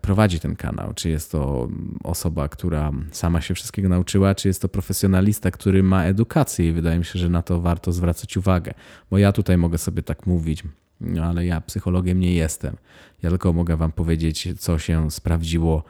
prowadzi 0.00 0.40
ten 0.40 0.56
kanał. 0.56 0.92
Czy 0.94 1.10
jest 1.10 1.32
to 1.32 1.68
osoba, 2.04 2.48
która 2.48 2.92
sama 3.12 3.40
się 3.40 3.54
wszystkiego 3.54 3.88
nauczyła, 3.88 4.34
czy 4.34 4.48
jest 4.48 4.62
to 4.62 4.68
profesjonalista, 4.68 5.50
który 5.50 5.82
ma 5.82 6.04
edukację 6.04 6.68
i 6.68 6.72
wydaje 6.72 6.98
mi 6.98 7.04
się, 7.04 7.18
że 7.18 7.28
na 7.28 7.42
to 7.42 7.60
warto 7.60 7.92
zwracać 7.92 8.36
uwagę. 8.36 8.74
Bo 9.10 9.18
ja 9.18 9.32
tutaj 9.32 9.58
mogę 9.58 9.78
sobie 9.78 10.02
tak 10.02 10.26
mówić, 10.26 10.62
no 11.00 11.24
ale 11.24 11.46
ja 11.46 11.60
psychologiem 11.60 12.20
nie 12.20 12.34
jestem. 12.34 12.76
Ja 13.22 13.30
tylko 13.30 13.52
mogę 13.52 13.76
wam 13.76 13.92
powiedzieć, 13.92 14.48
co 14.58 14.78
się 14.78 15.10
sprawdziło 15.10 15.84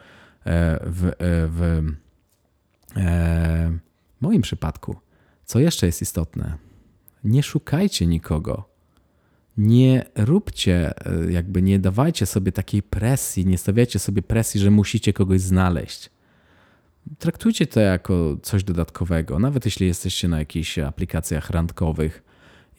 w, 0.47 1.05
e, 1.05 1.13
w, 1.19 1.51
w 1.51 1.81
moim 4.21 4.41
przypadku. 4.41 4.95
Co 5.45 5.59
jeszcze 5.59 5.85
jest 5.85 6.01
istotne? 6.01 6.57
Nie 7.23 7.43
szukajcie 7.43 8.07
nikogo 8.07 8.77
nie 9.57 10.05
róbcie, 10.15 10.93
e, 11.05 11.31
jakby 11.31 11.61
nie 11.61 11.79
dawajcie 11.79 12.25
sobie 12.25 12.51
takiej 12.51 12.83
presji, 12.83 13.45
nie 13.45 13.57
stawiajcie 13.57 13.99
sobie 13.99 14.21
presji, 14.21 14.59
że 14.59 14.71
musicie 14.71 15.13
kogoś 15.13 15.41
znaleźć. 15.41 16.09
Traktujcie 17.19 17.67
to 17.67 17.79
jako 17.79 18.37
coś 18.43 18.63
dodatkowego, 18.63 19.39
nawet 19.39 19.65
jeśli 19.65 19.87
jesteście 19.87 20.27
na 20.27 20.39
jakichś 20.39 20.79
aplikacjach 20.79 21.49
randkowych 21.49 22.23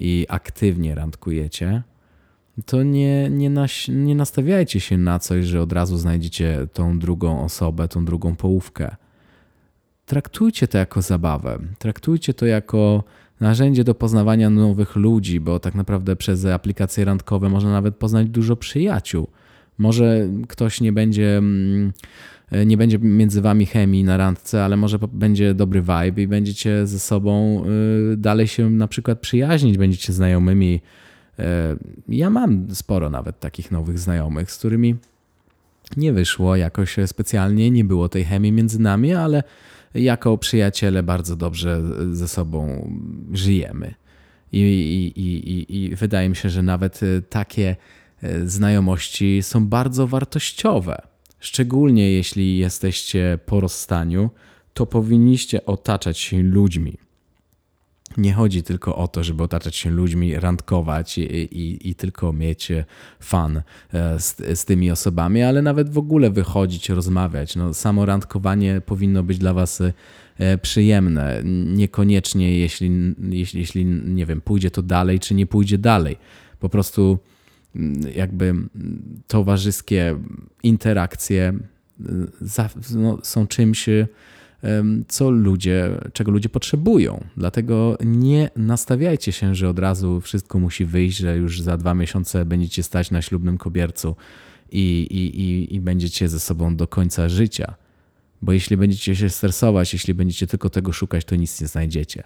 i 0.01 0.27
aktywnie 0.29 0.95
randkujecie, 0.95 1.83
to 2.67 2.83
nie, 2.83 3.31
nie, 3.31 3.51
nas, 3.51 3.73
nie 3.89 4.15
nastawiajcie 4.15 4.81
się 4.81 4.99
na 4.99 5.19
coś, 5.19 5.45
że 5.45 5.63
od 5.63 5.73
razu 5.73 5.97
znajdziecie 5.97 6.67
tą 6.73 6.99
drugą 6.99 7.45
osobę, 7.45 7.89
tą 7.89 8.05
drugą 8.05 8.37
połówkę. 8.37 8.97
Traktujcie 10.07 10.69
to 10.69 10.79
jako 10.79 11.03
zabawę, 11.03 11.59
traktujcie 11.79 12.35
to 12.35 12.47
jako 12.47 13.05
narzędzie 13.41 13.85
do 13.85 13.95
poznawania 13.95 14.51
nowych 14.51 14.97
ludzi, 14.97 15.41
bo 15.41 15.61
tak 15.61 15.75
naprawdę 15.75 16.17
przez 16.17 16.45
aplikacje 16.45 17.05
randkowe 17.05 17.49
można 17.49 17.73
nawet 17.73 17.97
poznać 17.97 18.29
dużo 18.29 18.57
przyjaciół. 18.57 19.29
Może 19.79 20.29
ktoś 20.49 20.81
nie 20.81 20.93
będzie, 20.93 21.37
mm, 21.37 21.93
nie 22.67 22.77
będzie 22.77 22.99
między 22.99 23.41
wami 23.41 23.67
chemii 23.67 24.05
na 24.05 24.17
randce, 24.17 24.65
ale 24.65 24.77
może 24.77 24.99
będzie 25.13 25.55
dobry 25.55 25.81
vibe 25.81 26.23
i 26.23 26.27
będziecie 26.27 26.87
ze 26.87 26.99
sobą 26.99 27.63
y, 28.13 28.17
dalej 28.17 28.49
się 28.49 28.71
na 28.71 28.89
przykład 28.89 29.21
przyjaźnić, 29.21 29.79
będziecie 29.79 30.13
znajomymi. 30.13 30.81
Y, 31.41 31.43
ja 32.09 32.31
mam 32.31 32.75
sporo 32.75 33.11
nawet 33.11 33.41
takich 33.41 33.71
nowych 33.71 33.99
znajomych, 33.99 34.51
z 34.51 34.59
którymi 34.59 34.97
nie 35.97 36.13
wyszło 36.13 36.57
jakoś 36.57 36.97
specjalnie, 37.07 37.71
nie 37.71 37.85
było 37.85 38.09
tej 38.09 38.25
chemii 38.25 38.53
między 38.53 38.81
nami, 38.81 39.15
ale 39.15 39.43
jako 39.95 40.39
przyjaciele 40.39 41.03
bardzo 41.03 41.37
dobrze 41.37 41.83
ze 42.13 42.29
sobą 42.29 42.91
żyjemy. 43.33 43.95
I, 44.53 44.61
i, 45.17 45.21
i, 45.21 45.85
i 45.85 45.97
wydaje 45.97 46.29
mi 46.29 46.37
się, 46.37 46.51
że 46.51 46.63
nawet 46.63 47.01
e, 47.03 47.23
takie 47.23 47.77
e, 48.23 48.47
znajomości 48.47 49.43
są 49.43 49.67
bardzo 49.67 50.07
wartościowe. 50.07 51.03
Szczególnie 51.41 52.13
jeśli 52.13 52.59
jesteście 52.59 53.39
po 53.47 53.61
rozstaniu, 53.61 54.31
to 54.75 54.87
powinniście 54.87 55.67
otaczać 55.67 56.19
się 56.19 56.43
ludźmi, 56.43 56.99
nie 58.17 58.33
chodzi 58.33 58.63
tylko 58.63 58.97
o 58.97 59.09
to, 59.09 59.25
żeby 59.25 59.43
otaczać 59.43 59.77
się 59.77 59.91
ludźmi, 59.91 60.35
randkować 60.35 61.19
i, 61.19 61.23
i, 61.23 61.89
i 61.89 61.95
tylko 61.95 62.33
mieć 62.33 62.73
fan 63.21 63.63
e, 63.93 64.21
z, 64.21 64.37
z, 64.59 64.65
tymi 64.65 64.91
osobami, 64.91 65.43
ale 65.43 65.63
nawet 65.63 65.91
w 65.91 65.99
ogóle 65.99 66.31
wychodzić, 66.31 66.89
rozmawiać. 66.89 67.57
No, 67.57 67.75
samo 67.75 68.07
randkowanie 68.07 68.81
powinno 68.87 69.23
być 69.23 69.39
dla 69.39 69.55
Was 69.55 69.83
e, 70.39 70.59
przyjemne. 70.59 71.43
Niekoniecznie, 71.67 72.59
jeśli, 72.59 72.91
jeśli, 73.29 73.61
jeśli 73.61 73.85
nie 73.85 74.27
wiem, 74.27 74.41
pójdzie 74.41 74.71
to 74.71 74.83
dalej, 74.83 75.21
czy 75.21 75.35
nie 75.35 75.47
pójdzie 75.47 75.79
dalej. 75.79 76.17
Po 76.61 76.69
prostu 76.69 77.19
mm, 77.77 78.01
jakby 78.15 78.55
towarzyskie 79.27 80.19
interakcje 80.63 81.53
no, 82.95 83.19
są 83.23 83.47
czymś 83.47 83.89
co 85.09 85.31
ludzie, 85.31 85.91
czego 86.13 86.31
ludzie 86.31 86.49
potrzebują. 86.49 87.25
Dlatego 87.37 87.99
nie 88.05 88.51
nastawiajcie 88.57 89.33
się, 89.33 89.55
że 89.55 89.69
od 89.69 89.79
razu 89.79 90.21
wszystko 90.21 90.59
musi 90.59 90.85
wyjść, 90.85 91.19
że 91.19 91.37
już 91.37 91.61
za 91.61 91.77
dwa 91.77 91.95
miesiące 91.95 92.45
będziecie 92.45 92.83
stać 92.83 93.11
na 93.11 93.23
ślubnym 93.23 93.59
kobiercu 93.59 94.17
i, 94.73 95.07
i, 95.11 95.41
i, 95.41 95.75
i 95.75 95.81
będziecie 95.81 96.29
ze 96.29 96.41
sobą 96.41 96.77
do 96.77 96.87
końca 96.87 97.29
życia. 97.29 97.75
Bo 98.43 98.53
jeśli 98.53 98.77
będziecie 98.77 99.17
się 99.17 99.31
stresować, 99.31 99.93
jeśli 99.93 100.15
będziecie 100.15 100.47
tylko 100.47 100.71
tego 100.71 100.93
szukać, 100.93 101.25
to 101.25 101.37
nic 101.37 101.61
nie 101.61 101.67
znajdziecie. 101.67 102.23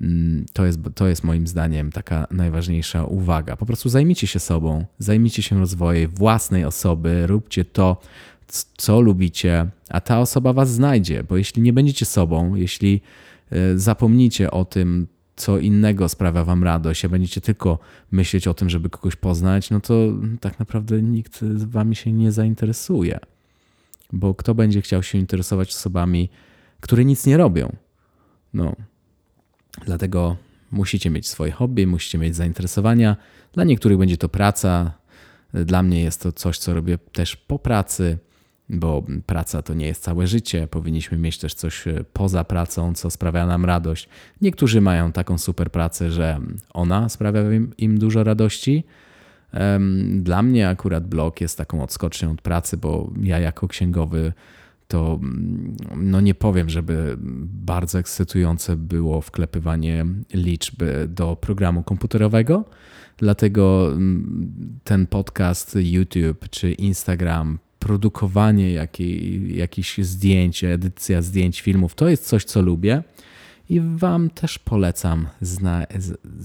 Mm, 0.00 0.46
to 0.52 0.66
jest, 0.66 0.78
to 0.94 1.08
jest 1.08 1.24
moim 1.24 1.46
zdaniem 1.46 1.92
taka 1.92 2.26
najważniejsza 2.30 3.04
uwaga. 3.04 3.56
Po 3.56 3.66
prostu 3.66 3.88
zajmijcie 3.88 4.26
się 4.26 4.38
sobą, 4.38 4.84
zajmijcie 4.98 5.42
się 5.42 5.58
rozwojem 5.58 6.10
własnej 6.10 6.64
osoby, 6.64 7.26
róbcie 7.26 7.64
to, 7.64 8.00
co 8.76 9.00
lubicie, 9.00 9.70
a 9.90 10.00
ta 10.00 10.20
osoba 10.20 10.52
was 10.52 10.70
znajdzie, 10.70 11.24
bo 11.24 11.36
jeśli 11.36 11.62
nie 11.62 11.72
będziecie 11.72 12.06
sobą, 12.06 12.54
jeśli 12.54 13.00
e, 13.50 13.78
zapomnicie 13.78 14.50
o 14.50 14.64
tym, 14.64 15.06
co 15.36 15.58
innego 15.58 16.08
sprawia 16.08 16.44
wam 16.44 16.64
radość, 16.64 17.04
a 17.04 17.08
będziecie 17.08 17.40
tylko 17.40 17.78
myśleć 18.10 18.48
o 18.48 18.54
tym, 18.54 18.70
żeby 18.70 18.90
kogoś 18.90 19.16
poznać, 19.16 19.70
no 19.70 19.80
to 19.80 19.94
tak 20.40 20.58
naprawdę 20.58 21.02
nikt 21.02 21.44
wami 21.44 21.96
się 21.96 22.12
nie 22.12 22.32
zainteresuje. 22.32 23.18
Bo 24.12 24.34
kto 24.34 24.54
będzie 24.54 24.82
chciał 24.82 25.02
się 25.02 25.18
interesować 25.18 25.68
osobami, 25.68 26.30
które 26.80 27.04
nic 27.04 27.26
nie 27.26 27.36
robią? 27.36 27.76
No. 28.54 28.76
Dlatego 29.84 30.36
musicie 30.70 31.10
mieć 31.10 31.28
swoje 31.28 31.52
hobby, 31.52 31.86
musicie 31.86 32.18
mieć 32.18 32.36
zainteresowania. 32.36 33.16
Dla 33.52 33.64
niektórych 33.64 33.98
będzie 33.98 34.16
to 34.16 34.28
praca. 34.28 34.92
Dla 35.54 35.82
mnie 35.82 36.02
jest 36.02 36.20
to 36.20 36.32
coś, 36.32 36.58
co 36.58 36.74
robię 36.74 36.98
też 37.12 37.36
po 37.36 37.58
pracy 37.58 38.18
bo 38.70 39.02
praca 39.26 39.62
to 39.62 39.74
nie 39.74 39.86
jest 39.86 40.02
całe 40.02 40.26
życie. 40.26 40.68
Powinniśmy 40.70 41.18
mieć 41.18 41.38
też 41.38 41.54
coś 41.54 41.88
e, 41.88 42.04
poza 42.12 42.44
pracą, 42.44 42.94
co 42.94 43.10
sprawia 43.10 43.46
nam 43.46 43.64
radość. 43.64 44.08
Niektórzy 44.40 44.80
mają 44.80 45.12
taką 45.12 45.38
super 45.38 45.70
pracę, 45.70 46.10
że 46.10 46.40
ona 46.74 47.08
sprawia 47.08 47.52
im, 47.52 47.72
im 47.78 47.98
dużo 47.98 48.24
radości. 48.24 48.84
Dla 50.16 50.42
mnie 50.42 50.68
akurat 50.68 51.06
blog 51.06 51.40
jest 51.40 51.58
taką 51.58 51.82
odskocznią 51.82 52.30
od 52.30 52.42
pracy, 52.42 52.76
bo 52.76 53.10
ja 53.22 53.38
jako 53.38 53.68
księgowy 53.68 54.32
to 54.90 55.18
mm, 55.22 55.76
no 55.96 56.20
nie 56.20 56.34
powiem, 56.34 56.70
żeby 56.70 57.16
bardzo 57.64 57.98
ekscytujące 57.98 58.76
było 58.76 59.20
wklepywanie 59.20 60.06
liczb 60.34 60.82
do 61.08 61.36
programu 61.36 61.82
komputerowego. 61.82 62.64
Dlatego 63.16 63.92
mm, 63.92 64.80
ten 64.84 65.06
podcast, 65.06 65.76
YouTube 65.80 66.48
czy 66.48 66.72
Instagram 66.72 67.58
produkowanie 67.80 68.72
jakiej, 68.72 69.56
jakichś 69.56 69.98
zdjęć, 69.98 70.64
edycja 70.64 71.22
zdjęć, 71.22 71.60
filmów, 71.60 71.94
to 71.94 72.08
jest 72.08 72.26
coś, 72.26 72.44
co 72.44 72.62
lubię 72.62 73.02
I 73.68 73.80
Wam 73.80 74.30
też 74.30 74.58
polecam, 74.58 75.26
zna, 75.40 75.86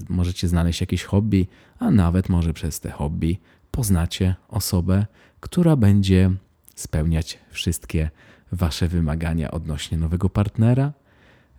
możecie 0.08 0.48
znaleźć 0.48 0.80
jakieś 0.80 1.04
hobby, 1.04 1.46
a 1.78 1.90
nawet 1.90 2.28
może 2.28 2.52
przez 2.52 2.80
te 2.80 2.90
hobby 2.90 3.38
poznacie 3.70 4.34
osobę, 4.48 5.06
która 5.40 5.76
będzie 5.76 6.30
spełniać 6.74 7.38
wszystkie 7.50 8.10
Wasze 8.52 8.88
wymagania 8.88 9.50
odnośnie 9.50 9.98
nowego 9.98 10.30
partnera. 10.30 10.92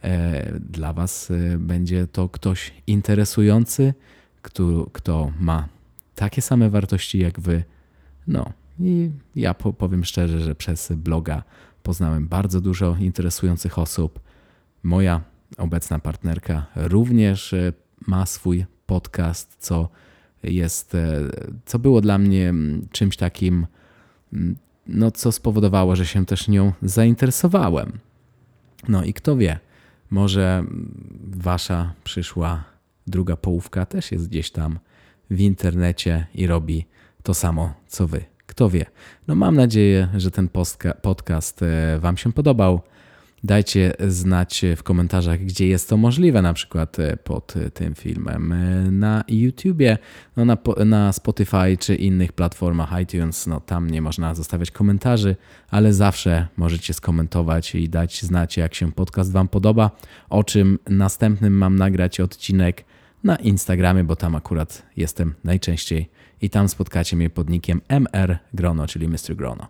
E, 0.03 0.59
dla 0.59 0.93
Was 0.93 1.31
e, 1.31 1.57
będzie 1.57 2.07
to 2.07 2.29
ktoś 2.29 2.73
interesujący, 2.87 3.93
kto, 4.41 4.89
kto 4.93 5.31
ma 5.39 5.67
takie 6.15 6.41
same 6.41 6.69
wartości 6.69 7.19
jak 7.19 7.39
Wy. 7.39 7.63
No 8.27 8.53
i 8.79 9.11
ja 9.35 9.53
powiem 9.53 10.05
szczerze, 10.05 10.39
że 10.39 10.55
przez 10.55 10.91
bloga 10.91 11.43
poznałem 11.83 12.27
bardzo 12.27 12.61
dużo 12.61 12.95
interesujących 12.99 13.79
osób. 13.79 14.19
Moja 14.83 15.21
obecna 15.57 15.99
partnerka 15.99 16.65
również 16.75 17.53
e, 17.53 17.73
ma 18.07 18.25
swój 18.25 18.65
podcast, 18.85 19.55
co 19.59 19.89
jest, 20.43 20.97
co 21.65 21.79
było 21.79 22.01
dla 22.01 22.17
mnie 22.17 22.53
czymś 22.91 23.17
takim 23.17 23.67
no, 24.87 25.11
co 25.11 25.31
spowodowało, 25.31 25.95
że 25.95 26.05
się 26.05 26.25
też 26.25 26.47
nią 26.47 26.73
zainteresowałem. 26.81 27.99
No 28.87 29.03
i 29.03 29.13
kto 29.13 29.37
wie, 29.37 29.59
może 30.09 30.63
wasza 31.23 31.93
przyszła 32.03 32.63
druga 33.07 33.35
połówka 33.35 33.85
też 33.85 34.11
jest 34.11 34.29
gdzieś 34.29 34.51
tam 34.51 34.79
w 35.29 35.39
internecie 35.39 36.27
i 36.33 36.47
robi 36.47 36.85
to 37.23 37.33
samo 37.33 37.73
co 37.87 38.07
wy. 38.07 38.25
Kto 38.47 38.69
wie. 38.69 38.85
No 39.27 39.35
mam 39.35 39.55
nadzieję, 39.55 40.07
że 40.17 40.31
ten 40.31 40.49
podcast 41.01 41.61
e, 41.63 41.99
Wam 41.99 42.17
się 42.17 42.33
podobał. 42.33 42.81
Dajcie 43.43 43.93
znać 44.07 44.65
w 44.77 44.83
komentarzach, 44.83 45.39
gdzie 45.39 45.67
jest 45.67 45.89
to 45.89 45.97
możliwe, 45.97 46.41
na 46.41 46.53
przykład 46.53 46.99
e, 46.99 47.17
pod 47.17 47.53
tym 47.73 47.95
filmem 47.95 48.51
e, 48.51 48.91
na 48.91 49.23
YouTubie, 49.27 49.97
no 50.37 50.45
na, 50.45 50.57
na 50.85 51.13
Spotify 51.13 51.77
czy 51.79 51.95
innych 51.95 52.33
platformach 52.33 53.01
iTunes. 53.01 53.47
No 53.47 53.61
tam 53.61 53.89
nie 53.89 54.01
można 54.01 54.35
zostawiać 54.35 54.71
komentarzy, 54.71 55.35
ale 55.69 55.93
zawsze 55.93 56.47
możecie 56.57 56.93
skomentować 56.93 57.75
i 57.75 57.89
dać 57.89 58.23
znać, 58.23 58.57
jak 58.57 58.75
się 58.75 58.91
podcast 58.91 59.31
Wam 59.31 59.47
podoba. 59.47 59.91
O 60.29 60.43
czym 60.43 60.79
następnym 60.89 61.53
mam 61.53 61.75
nagrać 61.75 62.19
odcinek 62.19 62.85
na 63.23 63.35
Instagramie, 63.35 64.03
bo 64.03 64.15
tam 64.15 64.35
akurat 64.35 64.83
jestem 64.97 65.33
najczęściej 65.43 66.09
i 66.41 66.49
tam 66.49 66.69
spotkacie 66.69 67.15
mnie 67.15 67.29
pod 67.29 67.49
nickiem 67.49 67.81
MR 67.87 68.37
Grono, 68.53 68.87
czyli 68.87 69.07
Mr. 69.07 69.35
Grono. 69.35 69.67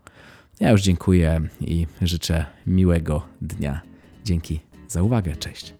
Ja 0.59 0.71
już 0.71 0.81
dziękuję 0.81 1.41
i 1.61 1.87
życzę 2.01 2.45
miłego 2.67 3.27
dnia. 3.41 3.81
Dzięki 4.25 4.59
za 4.87 5.03
uwagę. 5.03 5.35
Cześć. 5.35 5.73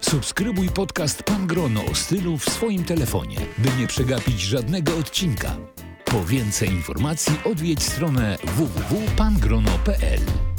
Subskrybuj 0.00 0.68
podcast 0.68 1.22
Pan 1.22 1.46
Grono 1.46 1.84
o 1.84 1.94
stylu 1.94 2.38
w 2.38 2.44
swoim 2.44 2.84
telefonie, 2.84 3.36
by 3.58 3.68
nie 3.80 3.86
przegapić 3.86 4.40
żadnego 4.40 4.96
odcinka. 4.96 5.56
Po 6.04 6.24
więcej 6.24 6.68
informacji 6.68 7.32
odwiedź 7.44 7.82
stronę 7.82 8.38
www.pangrono.pl. 8.44 10.51